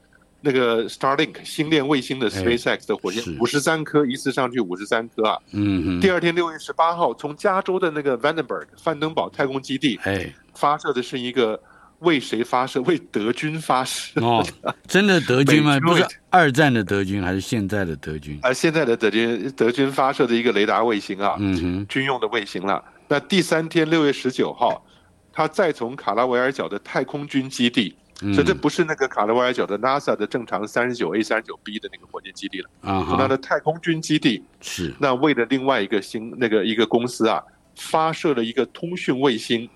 [0.47, 5.37] 那个 Starlink 星链卫星的 SpaceX 的火箭五十三颗，一次上去五十三颗啊。
[5.51, 6.01] 嗯嗯。
[6.01, 11.61] 第二天六月十八号，从加州的那个 Vandenberg 范登堡太空基地，哎，发射的是一个
[11.99, 12.81] 为谁发射？
[12.87, 14.21] 为德军发射。
[14.21, 14.47] 哦，
[14.87, 15.81] 真的德军吗？
[15.81, 18.39] 不是二战的德军，还是现在的德军？
[18.43, 22.85] 啊，现在的德军，德军发射的一个雷达卫星啊，嗯哼，军用的卫星了。
[23.09, 24.87] 那第三天六月十九号，
[25.33, 27.97] 他再从卡拉维尔角的太空军基地。
[28.33, 32.71] 所以这不是那个卡拉维尔角的 NASA 的正常三十九 A 三十九 B 的那个火箭基地了。
[32.81, 34.43] 啊，是它的太空军基地。
[34.61, 34.95] 是。
[34.99, 37.43] 那为了另外一个星那个一个公司啊，
[37.77, 39.69] 发射了一个通讯卫星，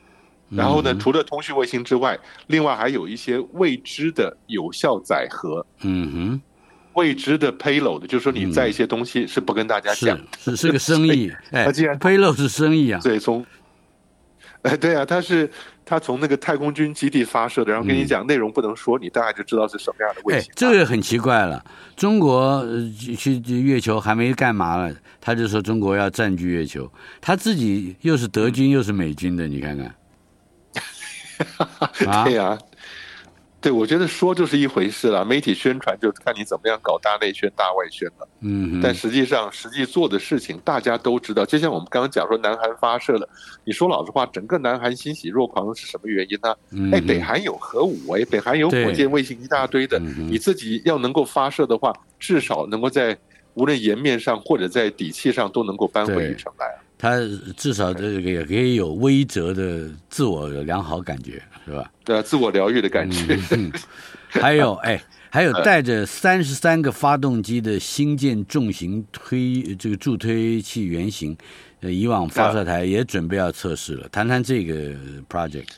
[0.48, 5.64] 然后呢，除了通讯卫星之外，另外还有一些未知的有效载荷。
[5.82, 6.40] 嗯哼，
[6.94, 11.30] 未知的 payload，就是说你载一些东西是不跟大家讲，是是个生意。
[11.52, 13.44] 哎，既然 payload 是生意啊，对，从
[14.62, 15.50] 哎对啊，它是。
[15.82, 20.48] 他从那个太空军基地发射的，然后跟你讲内容不能说，嗯、你大概就知道是什么样的卫星。
[20.48, 21.64] 哎，这个很奇怪了，
[21.96, 22.64] 中国
[23.18, 26.88] 去月球还没干嘛了，他就说中国要占据月球，
[27.20, 29.92] 他自己又是德军又是美军的，你看看。
[32.24, 32.58] 对呀、啊。
[33.60, 38.26] 对，我觉得说就是一回事了，媒体宣传就看你怎么样搞大内宣、大外宣了。
[38.40, 41.44] 嗯，但实际上实际做的事情大家都知道。
[41.44, 43.28] 就像我们刚刚讲说，南韩发射了，
[43.64, 46.54] 你说老实话，整个南韩欣喜若狂是什么原因呢？
[46.70, 53.18] 嗯、哎，北韩有核武，哎，北韩有火箭、卫星一大堆的，你自己要能够发射的话，至少能够在
[53.52, 56.79] 无论颜面上或者在底气上都能够扳回一城来。
[57.00, 57.16] 他
[57.56, 61.90] 至少这个也可以有微折的自我良好感觉，是吧？
[62.04, 63.38] 对啊，自我疗愈的感觉。
[64.28, 71.34] 还有， 哎，还有带着三十三个发动机的新建重型推这个助推器原型，
[71.80, 74.06] 呃，以往发射台也准备要测试了。
[74.10, 74.74] 谈谈这个
[75.26, 75.68] project。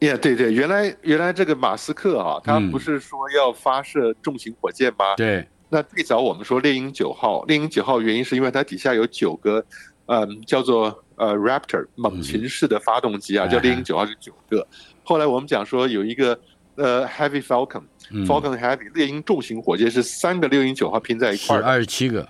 [0.00, 5.14] Yeah，对对，原来原来这个马斯克啊，他不是说要发射重型火箭吗？
[5.14, 5.48] 嗯、对。
[5.68, 9.62] 那最早我们说猎鹰九号，猎鹰九号原因是因为它底下有九个。
[10.06, 14.60] 嗯，叫做呃 Raptor 猛禽式的发动机啊，嗯、叫猎鹰九号是九个。
[14.60, 14.66] 嗯、
[15.04, 16.38] 后来我们讲说有一个
[16.76, 22.28] 呃 Heavy Falcon，Falcon、嗯、Heavy 猎鹰重型火箭是三个猎鹰九号拼在一块儿，二十七个，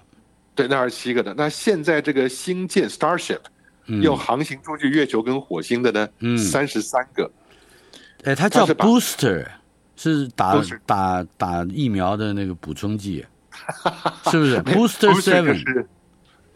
[0.55, 1.35] 对，那二十七个的。
[1.35, 3.41] 那现在这个星舰 Starship
[4.03, 6.09] 要、嗯、航行出去月球跟火星的呢，
[6.39, 7.31] 三十三个。
[8.25, 9.47] 哎，它叫 Booster，
[9.97, 13.25] 是打打打疫苗的那个补充剂，
[14.31, 15.12] 是不是？Booster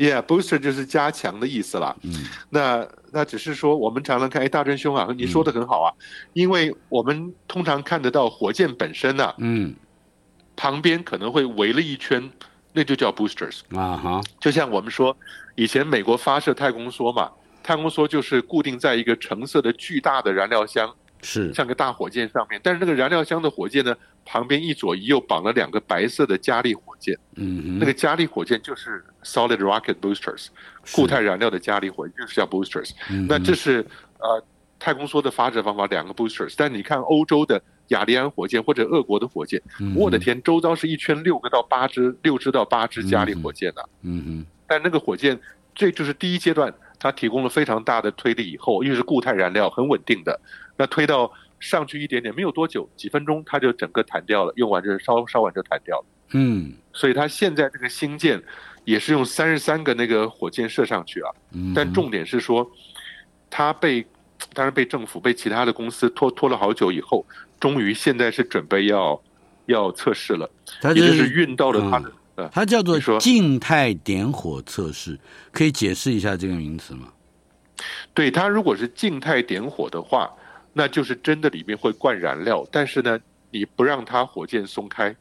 [0.00, 1.94] Seven？Yeah, booster 就是加强的意思啦。
[2.02, 9.74] 嗯，那那只是说，我们常常看，哎，大真兄啊，你说的很好啊，嗯、因为我们通常看得到火箭本身啊，嗯，
[10.56, 12.30] 旁边可能会围了一圈，
[12.72, 14.20] 那就叫 boosters 啊哈。
[14.40, 15.14] 就像我们说，
[15.54, 17.30] 以前美国发射太空梭嘛，
[17.62, 20.94] 太空梭就是固定在一个橙色的巨大的燃料箱。
[21.22, 27.16] 是像个大火箭上面，但是那个燃料箱的火箭呢，旁边一左一右绑了两个白色的加力火箭。
[27.36, 30.48] 嗯哼，那个加力火箭就是 solid rocket boosters，
[30.92, 32.92] 固态燃料的加力火箭就是叫 boosters。
[33.10, 33.84] 嗯、那这是
[34.18, 34.42] 呃
[34.78, 36.54] 太空梭的发射方法，两个 boosters。
[36.56, 43.88] 但你看欧洲的雅利安火箭或者俄国的火箭，嗯、我的天，周遭是一圈六个到八支，六支到八支加力火箭的、啊。
[44.02, 44.46] 嗯嗯。
[44.66, 45.38] 但那个火箭，
[45.74, 50.40] 这就是第一阶段，它提供了非常大的推力，以后因为是固态燃料，很稳定的，
[50.80, 56.04] 那推到上去一点点，没有多久，几分钟它就整个弹掉了，用完就烧烧完就弹掉了。
[56.32, 56.72] 嗯。
[56.92, 58.42] 所以它现在这个新舰
[58.84, 61.30] 也是用三十三个那个火箭射上去啊。
[61.52, 61.74] 嗯。
[61.74, 62.68] 但重点是说，
[63.50, 64.06] 它被。
[64.54, 67.24] 当然被政府、被其他的公司拖拖了好久以后，
[67.60, 69.22] 终于现在是准备要
[69.66, 70.50] 要测试了。
[70.80, 75.20] 它就是、也就是运到了它的，嗯、它叫做静态点火测试，
[75.52, 77.12] 可以解释一下这个名词吗？
[78.14, 80.32] 对，它如果是静态点火的话，
[80.72, 83.18] 那就是真的里面会灌燃料，但是呢，
[83.50, 85.14] 你不让它火箭松开，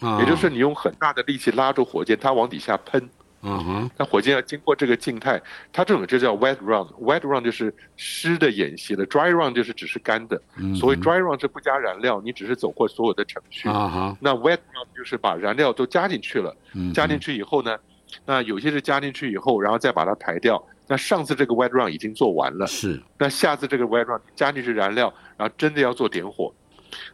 [0.00, 3.08] 哦、也就是你用很大的力气拉住火箭，它往底下喷。
[3.40, 5.40] 嗯哼，那火箭要经过这个静态，
[5.72, 10.42] 它这种就叫 wet run，wet run 就是湿的演习了，dry run 就是只是干的。
[10.56, 13.68] 嗯，所谓 dry run 是不加燃料，你只是走过所有的程序。
[14.20, 16.52] 那 wet run 就是把燃料都加进去了，
[16.92, 17.78] 加进去以后呢，
[18.26, 20.60] 那有些是加进去以后，然后再把它排掉。
[20.88, 23.00] 那上次这个 wet run 已经做完了，是。
[23.18, 26.52] 那下次这个 wet run 加进去燃料，然后真的要做点火，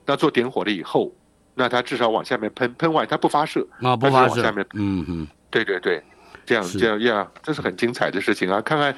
[0.06, 1.12] 那做点火了以后，
[1.54, 6.02] 那它至少往下面喷，喷完它不发射，啊，不发射，往下面，嗯嗯，对对对。
[6.46, 8.60] 这样这样呀，这是很精彩的事情啊！
[8.60, 8.94] 看看，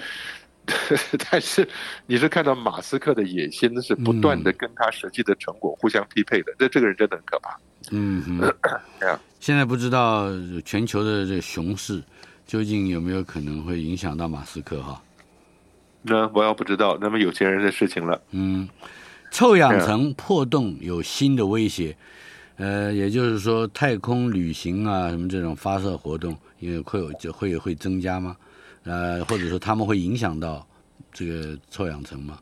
[1.30, 1.68] 但是
[2.06, 7.56] 你是看到马斯克的野心是不断的跟他实际的成果互相匹配的，那、嗯、这个人真的很可怕。
[7.92, 8.52] 嗯嗯。
[9.38, 10.26] 现在不知道
[10.64, 12.02] 全球的这熊市
[12.46, 15.02] 究竟有没有可能会影响到马斯克哈？
[16.02, 18.22] 那我要不知道，那么有钱人的事情了。
[18.30, 18.68] 嗯，
[19.30, 21.96] 臭氧层破洞有新的威胁，
[22.56, 26.36] 呃，也就是说太空旅行啊，什么这种发射活动。
[26.58, 28.34] 因为会有就会会增加吗？
[28.84, 30.66] 呃，或者说他们会影响到
[31.12, 32.38] 这个臭氧层吗？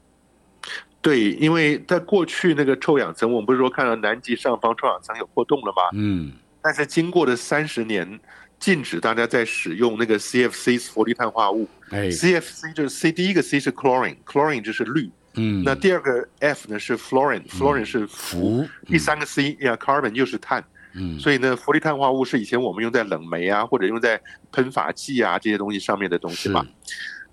[1.02, 5.82] 对，因为在过去那个臭氧层，我们不是说看到南极上方臭氧层有破洞了吗？
[5.94, 6.32] 嗯。
[6.62, 8.20] 但是经过了三十年，
[8.64, 11.68] 禁止大家在使用那个 CFC 氟氯碳化物。
[11.90, 12.08] 哎。
[12.08, 15.10] CFC 就是 C，第一个 C 是 chlorine，chlorine 就是氯。
[15.34, 15.62] 嗯。
[15.62, 18.62] 那第二个 F 呢是 fluorine，fluorine、嗯、是氟。
[18.62, 20.64] 嗯、第三个 C 呀、yeah，carbon 又是碳。
[20.94, 24.18] 嗯，所以呢，氟氯碳化物是以前我们用在冷媒啊，或者用在
[24.50, 26.66] 喷发剂啊这些东西上面的东西嘛。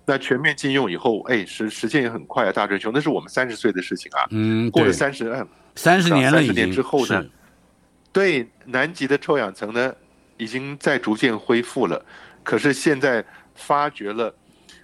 [0.04, 4.26] 那全面禁用以后，哎，时时间也很快啊，大追兄，那是我们三十岁的事情啊。
[4.32, 7.24] 嗯，过了三十，嗯，三十年了，三十年之后呢，
[8.12, 9.94] 对，南极的臭氧层呢，
[10.42, 12.04] 已经在逐渐恢复了。
[12.42, 13.24] 可是现在
[13.54, 14.34] 发觉了，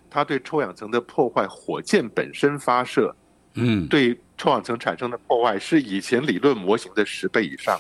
[0.09, 3.15] 它对臭氧层的破坏，火箭本身发射，
[3.55, 4.19] 嗯，对。
[4.41, 7.77] 臭氧层产生的破坏是以前理论模型的十倍以上，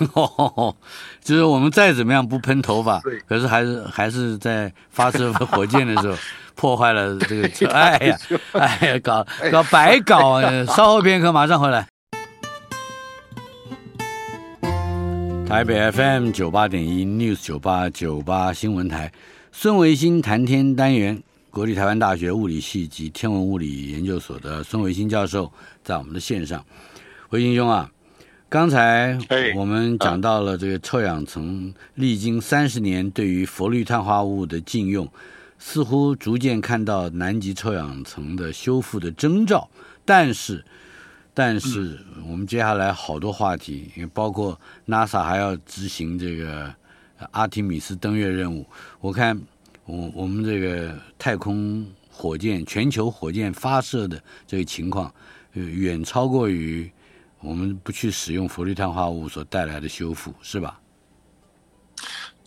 [1.23, 6.19] 就是我们再怎么样不喷头发，可是还是还是在发射火箭的时候
[6.57, 7.49] 破坏了这个。
[7.71, 8.19] 哎呀，
[8.55, 10.67] 哎呀，搞搞白搞啊！
[10.67, 11.87] 稍后片刻，马上回来。
[15.49, 19.11] 台北 FM 九八点一 News 九八九八新闻台，
[19.51, 21.23] 孙维新谈天单元。
[21.49, 25.51] 国立台湾大学物理系及天文物理研究所的孙维新教授
[25.83, 26.63] 在我们的线上，
[27.31, 27.91] 维新兄啊，
[28.51, 29.19] 刚才
[29.57, 35.11] 我们讲到了这个臭氧层历经三十年对于氟氯碳化物的禁用，
[35.59, 39.71] 似乎逐渐看到南极臭氧层的修复的征兆，
[40.05, 40.63] 但是，
[41.39, 41.97] 但是
[42.29, 46.75] 我们接下来好多话题，也包括 NASA 还要执行这个
[47.31, 48.67] 阿提米斯登月任务，
[48.99, 49.41] 我看。
[49.85, 55.11] 我我们这个太空火箭，全球火箭发射的这个情况，
[55.55, 56.93] 远超过于
[57.41, 60.79] 我们不去使用氟氯碳化物所带来的修复，是吧？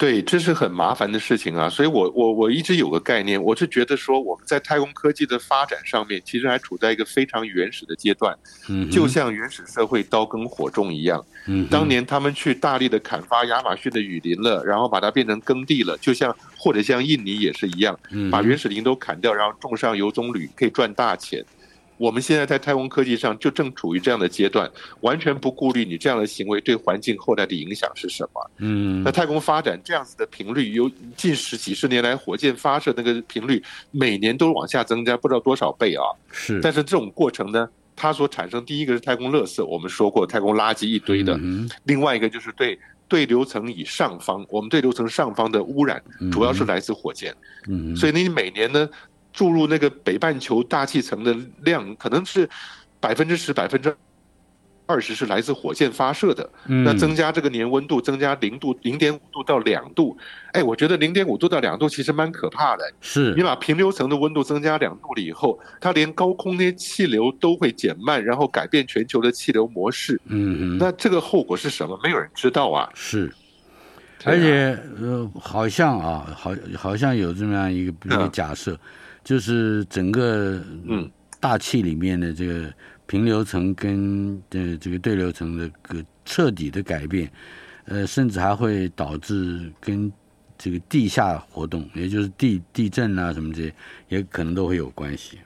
[0.01, 8.35] 对，这是很麻烦的事情啊，所以我我我一直有个概念，我是觉得说我们在太空科技的发展上面，其实还处在一个非常原始的阶段，
[8.67, 17.95] 嗯，就像原始社会刀耕火种一样，嗯，当年他们去大力的砍伐亚马逊的雨林了，然后把它变成耕地了，就像或者像印尼也是一样，
[18.31, 21.45] 把原始林都砍掉，然后种上油棕榈，可以赚大钱。
[22.01, 24.67] 我们现在在太空科技上就正处于这样的阶段，
[25.01, 28.51] 完全不顾虑你这样的行为对环境后代的影响是什么。
[28.57, 33.61] 嗯，那太空发展这样子的频率，有近十几十年来火箭发射那个频率
[33.91, 36.01] 每年都往下增加，不知道多少倍啊。
[36.31, 41.37] 是，但是这种过程呢，它所产生第一个是太空垃圾，我们说过太空垃圾一堆的。
[41.39, 47.31] 嗯，另外一个就是对对流层以上方，我们对流层上方的污染主要是来自火箭。
[47.67, 48.89] 嗯，所以你每年呢，
[49.31, 52.49] 注入那个北半球大气层的量可能是
[52.99, 53.95] 百分之十、百分之
[54.85, 56.49] 二十是来自火箭发射的。
[56.65, 60.17] 嗯、那增加这个年温度，增加零度零点五度到两度。
[60.51, 62.83] 哎，我觉得零点五度到两度其实蛮可怕的。
[62.99, 70.19] 是你把平流层的温度增加两度了以后，它连高空那些气流都会减慢，然后改变全球的气流模式。
[70.25, 70.77] 嗯嗯。
[70.77, 71.97] 那这个后果是什么？
[72.03, 72.89] 没有人知道啊。
[72.93, 73.33] 是。
[74.23, 78.77] 而且呃，好像啊，好，好像有这么样一个一个假设，
[79.23, 81.09] 就是整个嗯
[81.39, 82.73] 大气里面的这个
[83.05, 87.31] 平流层跟呃这个对流层的个彻底的改变，
[87.85, 90.11] 呃，甚至还会导致跟
[90.57, 93.73] 这个地下活动，也就是地地震啊什么这些，
[94.09, 95.39] 也可能都会有关系。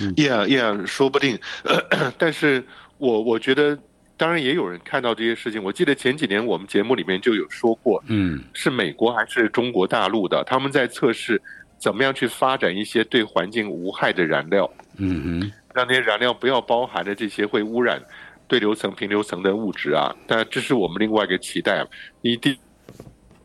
[0.00, 1.38] 嗯，Yeah, yeah，说不定。
[1.64, 2.64] 呃， 但是
[2.98, 3.78] 我我觉得。
[4.16, 5.60] 当然也有人看到这些事情。
[5.60, 10.42] 我记得前几年我们节目里面就有说过，嗯，是美国还是中国大陆的？
[10.44, 11.42] 他们在测试
[11.84, 18.02] 怎么样去发展一些对环境无害的燃料，嗯嗯，让那些燃料不要包含的这些会污染
[18.48, 20.14] 对流层、平流层的物质啊。
[20.26, 21.86] 但这是我们另外一个期待。
[22.22, 22.58] 你第。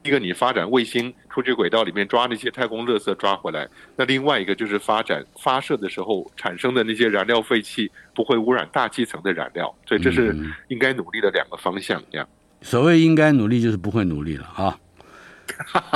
[0.01, 3.67] 一个你发展卫星出去轨道里面抓那些太空垃圾抓回来，
[3.97, 10.33] 那另外一个就是发展发射的时候产生的那些燃料废气不会污染大气层的燃料，所以这是
[10.69, 12.01] 应该努力的两个方向。
[12.09, 12.25] 这样，
[12.61, 14.79] 所谓应该努力就是不会努力了啊。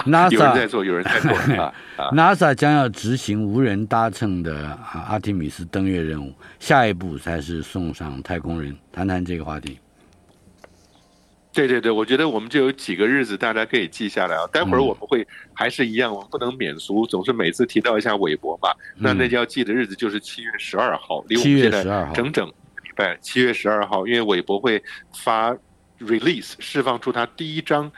[0.05, 1.31] NASA 有人在做，有人在做
[1.61, 1.73] 啊。
[2.11, 8.75] NASA 将要执行无人搭乘的阿提米斯登月任务，下一步才是送上太空人。
[8.91, 9.79] 谈谈这个话题。
[11.51, 14.41] 对对对，我觉得我们就有几个日子，大家可以记下来啊。
[14.51, 18.69] 待会儿我们会还是一样，我们不能免俗，总是每次提到一下韦伯嘛。
[18.97, 24.83] 那那就要记的日子就是七月十二号，离我们现在整整礼拜七月十二号，因为韦伯会
[25.15, 25.55] 发
[25.99, 27.91] release 释放出他第一张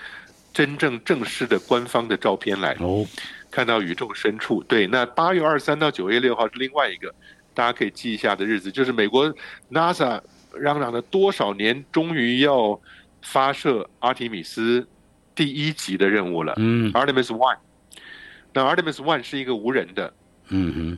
[0.55, 2.75] 真正正式的官方的照片来。
[2.79, 3.05] 哦，
[3.51, 4.63] 看到宇宙深处。
[4.63, 7.13] 对，那八月二十三到九月六号是另外一个
[7.53, 9.31] 大家可以记一下的日子，就是美国
[9.69, 10.19] NASA
[10.53, 12.81] 嚷嚷了多少年，终于要。
[13.27, 14.87] 发射阿提米斯
[15.33, 17.57] 第一级的任务了，嗯，Artemis One。
[18.53, 20.13] 那 Artemis One 是一个无人的，
[20.49, 20.97] 嗯哼，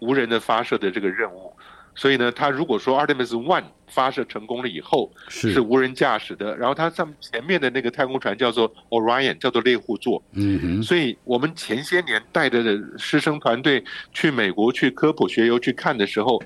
[0.00, 1.53] 无人的发射的这个任务。
[1.94, 10.82] 所以呢，他如果说 Artemis One 发射成功了以后是是无人驾驶的，然后它上前面的那个太空船叫做 Orion，叫做猎户座，嗯哼。
[10.82, 16.42] 所以我们前些年带着的师生团队去美国去科普学游去看的时候。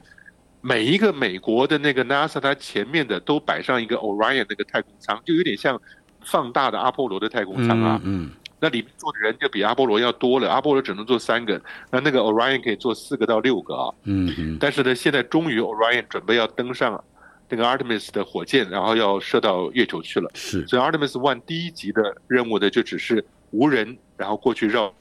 [0.61, 5.81] 每一个美国的那个 NASA，它前面的都摆上一个 Orion 那个太空舱，就有点像
[6.21, 8.01] 放大的阿波罗的太空舱啊。
[8.03, 8.29] 嗯，
[8.61, 13.95] 那里面坐的人就比阿波罗要多了，阿波罗只能坐三个，那那个 Orion 可以坐四个到六个啊。
[14.05, 14.57] 嗯嗯。
[14.59, 17.03] 但是呢，现在终于 Orion 准备要登上
[17.49, 20.31] 那个 Artemis 的火箭，然后要射到月球去了。
[20.35, 20.67] 是。
[20.67, 24.93] 所以 Artemis One 第一级的任务呢，就只是无人，然后过去绕。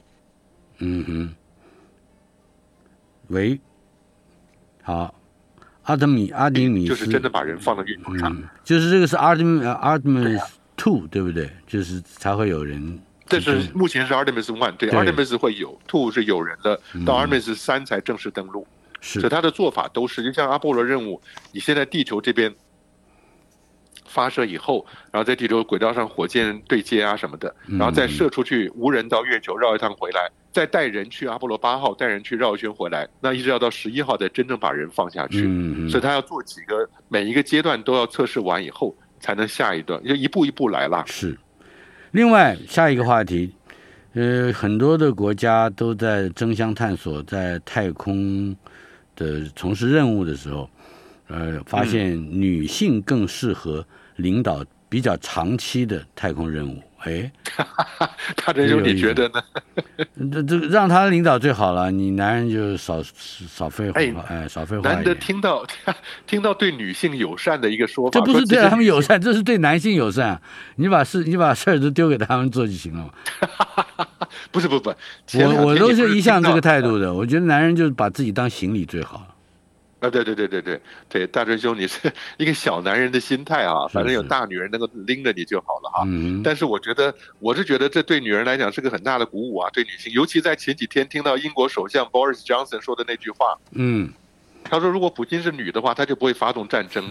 [0.78, 1.34] 嗯哼。
[3.28, 3.60] 喂。
[4.82, 5.14] 好。
[5.82, 11.50] 阿德米阿迪米斯就是真的把人放到月球上，嗯，就是这个是阿德米阿德米斯 two 对不对？
[11.66, 13.00] 就是才会有人。
[13.28, 18.66] 这是目前是 Artemis One，对，对 Artemis 会有 two 是有人的，到 Artemis 三才正式登陆。
[19.00, 21.20] 是，所以他的做法都是就像阿波罗任务，
[21.52, 22.52] 你现在地球这边
[24.06, 30.28] 发射以后，然后在地球轨道上火箭对接啊什么的，然后再射出去无人到月球绕一趟回来。
[30.50, 35.42] 再带人去阿波罗八号，带人去绕一圈回来，那一直要到十一号再真正把人放下去。
[35.42, 35.90] 嗯嗯。
[35.90, 41.04] 所以他要做几个，每一个阶段都要测试完以后，才能下一段，就一步一步来了。
[41.06, 41.38] 是。
[42.12, 43.52] 另外，下一个话题，
[44.14, 48.56] 呃，很多的国家都在争相探索，在太空
[49.14, 50.68] 的从事任务的时候，
[51.26, 53.84] 呃，发现女性更适合
[54.16, 56.82] 领导比较长期的太空任务。
[57.04, 57.30] 哎，
[58.44, 59.40] 大哲兄，你觉得呢？
[60.32, 63.00] 这这让他领导最好了，你男人就少
[63.48, 64.82] 少废话，哎，哎，少废话。
[64.92, 65.64] 难得听到
[66.26, 70.40] 听到对女性友善的一个说法，这不是对他们友善，这是对男性友善。
[70.74, 74.06] 你把事你把事儿都丢给他们做就行了嘛。
[74.50, 74.90] 不是不不，
[75.34, 77.14] 我我都是一向这个态度的。
[77.14, 79.24] 我觉得男人就是把自己当行李最好。
[80.00, 86.04] 啊，对对对对对对，大春兄，你是一个小男人的心态啊，反正有大女人能够拎着你就好了哈。
[86.06, 86.42] 嗯。
[86.42, 93.58] 但是我觉得，我是觉得这对女人来讲是个很大的鼓舞啊，对女性，尤其在前几天听到英国首相 Boris Johnson 说的那句话。
[93.72, 94.12] 嗯。
[94.64, 97.02] 他说：“如果普京是女的话，他就不会发动战争。”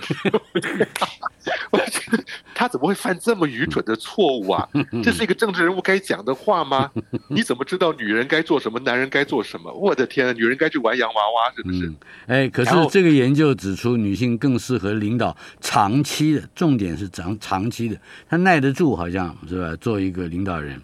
[1.72, 2.24] 我觉得
[2.54, 4.70] 他怎么会犯这么愚蠢的错误啊？
[5.04, 6.91] 这是一个政治人物该讲的话吗？
[7.28, 9.72] 你怎么知道女人该做什么，男人该做什么？
[9.74, 11.91] 我的天啊，女人该去玩洋娃娃是不是？
[12.28, 17.98] 哎，可是这个研究指出，女性更适合领导长期的，重点是长长期的，
[18.30, 19.76] 她耐得住，好像是吧？
[19.78, 20.82] 做一个领导人。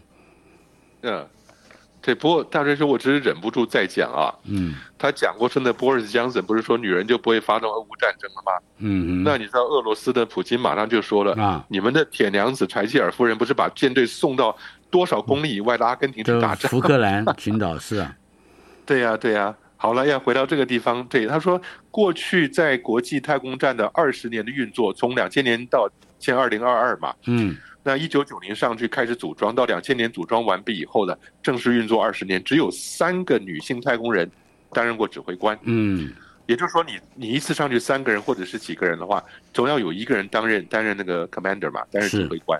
[1.01, 1.27] 嗯。
[2.05, 4.27] 对，不过大追说，我只是忍不住再讲啊。
[4.43, 8.51] 嗯，他讲过说，那 Boris Johnson 不是说女人就不会发动俄乌战争了吗？
[8.79, 9.23] 嗯嗯。
[9.23, 14.53] 那你知道俄罗斯的普京马上就说了啊，你们的铁娘子柴契尔夫人不是把舰队送到
[14.91, 16.69] 多少公里以外的阿根廷去打仗？
[16.69, 18.13] 福克兰群岛是啊。
[18.85, 19.55] 对呀、啊、对呀、啊。
[19.77, 21.01] 好了，要回到这个地方。
[21.07, 25.89] 对，他说，过去在国际太空站的二十年的运作，从两千年到
[26.19, 27.15] 现二零二二嘛。
[27.27, 27.55] 嗯。
[27.83, 34.29] 那一九九零上去开始组装，到两千年组装完毕以后呢，正式运作二十年，只有三个女性太空人
[34.71, 35.57] 担任过指挥官。
[35.63, 36.11] 嗯，
[36.45, 39.21] 也就是说你，你你一次上去三个人或者是几个人的话，
[39.53, 42.57] 总要有一个人担任担任那个 commander 嘛，担任指挥官。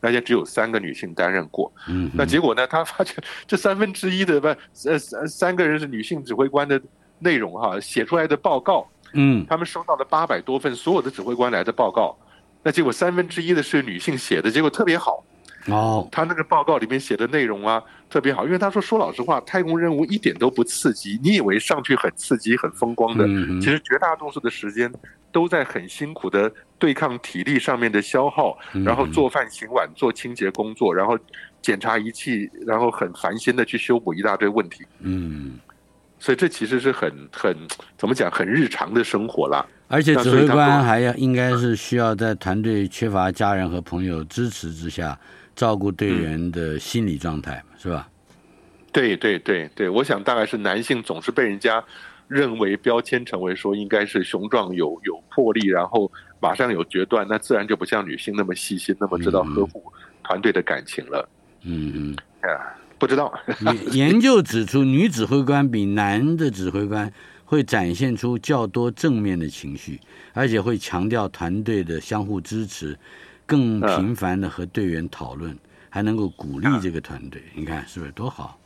[0.00, 1.72] 那些只有三个女性担任过。
[1.88, 3.16] 嗯，那结果呢，他发现
[3.48, 4.46] 这三分之一的不
[4.84, 6.80] 呃三三个人是女性指挥官的
[7.18, 12.16] 内容哈，写出来的报告，嗯，他们收到了八百多份所有的指挥官来的报告。
[12.62, 15.24] 那结果三分之一的是女性写的，结果特别好。
[15.66, 21.20] 哦，他那个报告里面写的内容啊，特别好，因为他说说老实话，太空任务一点都不刺激。
[21.22, 23.26] 你以为上去很刺激、很风光的，
[23.60, 24.90] 其实绝大多数的时间
[25.30, 31.18] 都在很辛苦的对抗体力上面的消耗，然后做饭、洗碗、做清洁工作，然后
[31.60, 34.82] 检查仪器，然后很烦心的去修补一大堆问题。
[35.00, 35.58] 嗯，
[36.20, 37.56] 所以这其实是很很
[37.96, 39.66] 怎么讲，很日常的生活啦。
[39.88, 45.18] 而且指挥官还要应该是需要在团队缺乏家人和朋友支持之下，
[45.56, 48.08] 照顾队员的心理状态，是吧？
[48.92, 51.82] 对对对对，我想大概是男性总是被人家
[52.28, 56.10] 认为标签成为说应该是雄壮有有魄力，然后
[56.40, 59.82] 马上有决断，那自然就不像女性那么细心，那么知道呵护
[60.22, 61.28] 团队的感情了。
[61.62, 63.32] 嗯嗯，啊，不知道。
[63.90, 67.12] 研究指出，女指挥官比男的指挥官。
[67.50, 69.98] 会展现出较多正面的情绪，
[70.32, 72.96] 而且会强调团队的相互支持，
[73.44, 77.42] 更频繁的和队员讨论，还能够鼓励这个团队。
[77.56, 78.56] 你看是不是多好？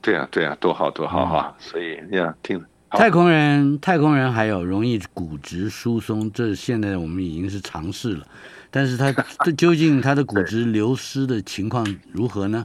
[0.00, 1.56] 对呀，对呀，多好多好哈！
[1.58, 8.24] 所以呀，听太空人，太空人还有容易骨质疏松，这现在我们已经是尝试了。
[8.70, 9.12] 但是他
[9.44, 12.64] 这究竟他的骨质流失的情况如何呢？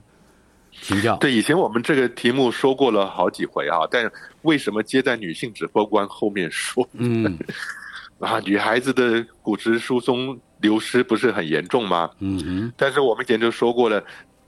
[0.81, 1.17] 请教。
[1.17, 4.09] 对，以前我们这个题目说过了好几回啊，但
[4.43, 6.87] 为什么接在女性指挥官后面说？
[6.93, 7.37] 嗯，
[8.19, 12.09] 啊，女孩子的骨质疏松流失不是很严重吗？
[12.19, 12.73] 嗯嗯。
[12.77, 14.03] 但是我们以前就说过了，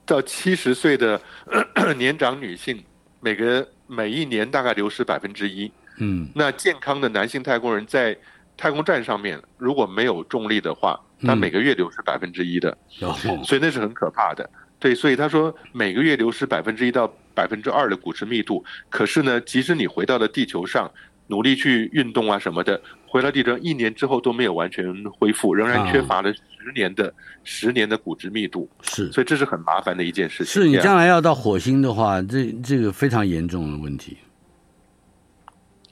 [0.06, 1.20] 到七十岁的
[1.98, 2.84] 年长女性，
[3.20, 5.72] 每个每一年大概流失百分之一。
[5.98, 6.30] 嗯。
[6.34, 8.18] 那健康的男性太空人在
[8.56, 12.78] 太空站上面，如果没有重力的话，他每个月流失百分之一的。
[13.02, 13.44] 嗯。
[13.44, 14.50] 所以那是很可怕的。
[14.80, 17.06] 对，所以他说每个月流失百分之一到
[17.36, 20.90] 百分之二的骨质密度，可是呢，即使你回到了地球上，
[21.28, 27.14] 努力去运动啊什么的，回到地球上一年之后都没有完全恢复，仍然缺乏了十年的、啊、
[27.44, 28.70] 十年的骨质密度。
[28.82, 30.64] 是，所以这是很麻烦的一件事情。
[30.64, 34.18] 是你将来要到火星的话，这这个非常严重的问题。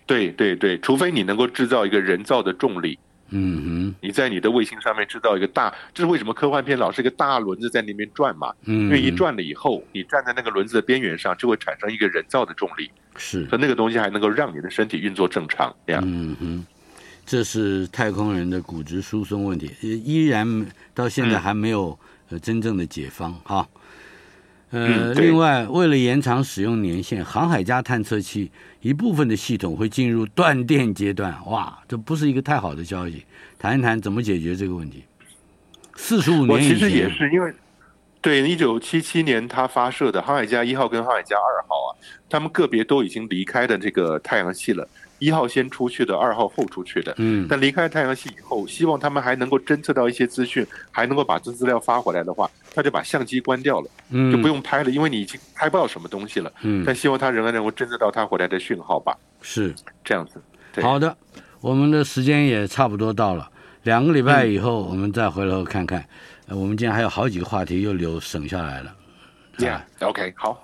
[0.06, 2.98] 对对对，除非你能够制造一个人造的重力。
[3.30, 8.54] 嗯哼，你在你的卫星上面制造一个大，这是为什么科幻片老是一个大轮子在那边转嘛？
[8.66, 15.76] 嗯，因为一转了以后，你站在那个轮子的边缘上，就会产生一个人造的重力，是，所以那个东西还能够让你的身体运作正常。
[15.86, 16.66] 这样，嗯哼，
[17.26, 21.98] 这是太空人的骨质疏松问题，依然到现在还没有
[22.30, 23.68] 呃真正的解方哈。
[24.70, 28.52] 呃，另外，为了延长使用年限，航海家探测器
[28.82, 31.34] 一部分的系统会进入断电阶段。
[31.46, 33.26] 哇，这不是一个太好的消息。
[33.58, 35.04] 谈一谈怎么解决这个问题。
[35.96, 37.54] 四十五年其实也是因为，
[38.22, 41.90] 对，一九七七年它发射的航海家一号跟航海家二号啊，
[42.30, 44.88] 他们个别都已经离开的这个太阳系了。
[45.20, 47.14] 一号先出去的，二号后出去的。
[47.18, 56.52] 嗯，但离开太阳系以后，希望他们还能够侦测到一些资讯，还能够把这资料发回来的话，他就把相机关掉了，嗯，就不用拍了，因为你已经拍不到什么东西了。
[56.62, 59.18] 嗯，但希望他仍然能够侦测到他回来的讯号吧。
[59.42, 60.42] 是这样子。
[60.74, 60.84] 对。
[60.84, 61.16] 好的，
[61.62, 63.50] 我们的时间也差不多到了，
[63.84, 66.00] 两个礼拜以后我们再回头看看。
[66.02, 66.08] 嗯，
[66.50, 68.94] 呃，我们今天还有好几个话题又留省下来了。
[69.58, 70.64] Yeah，OK，好。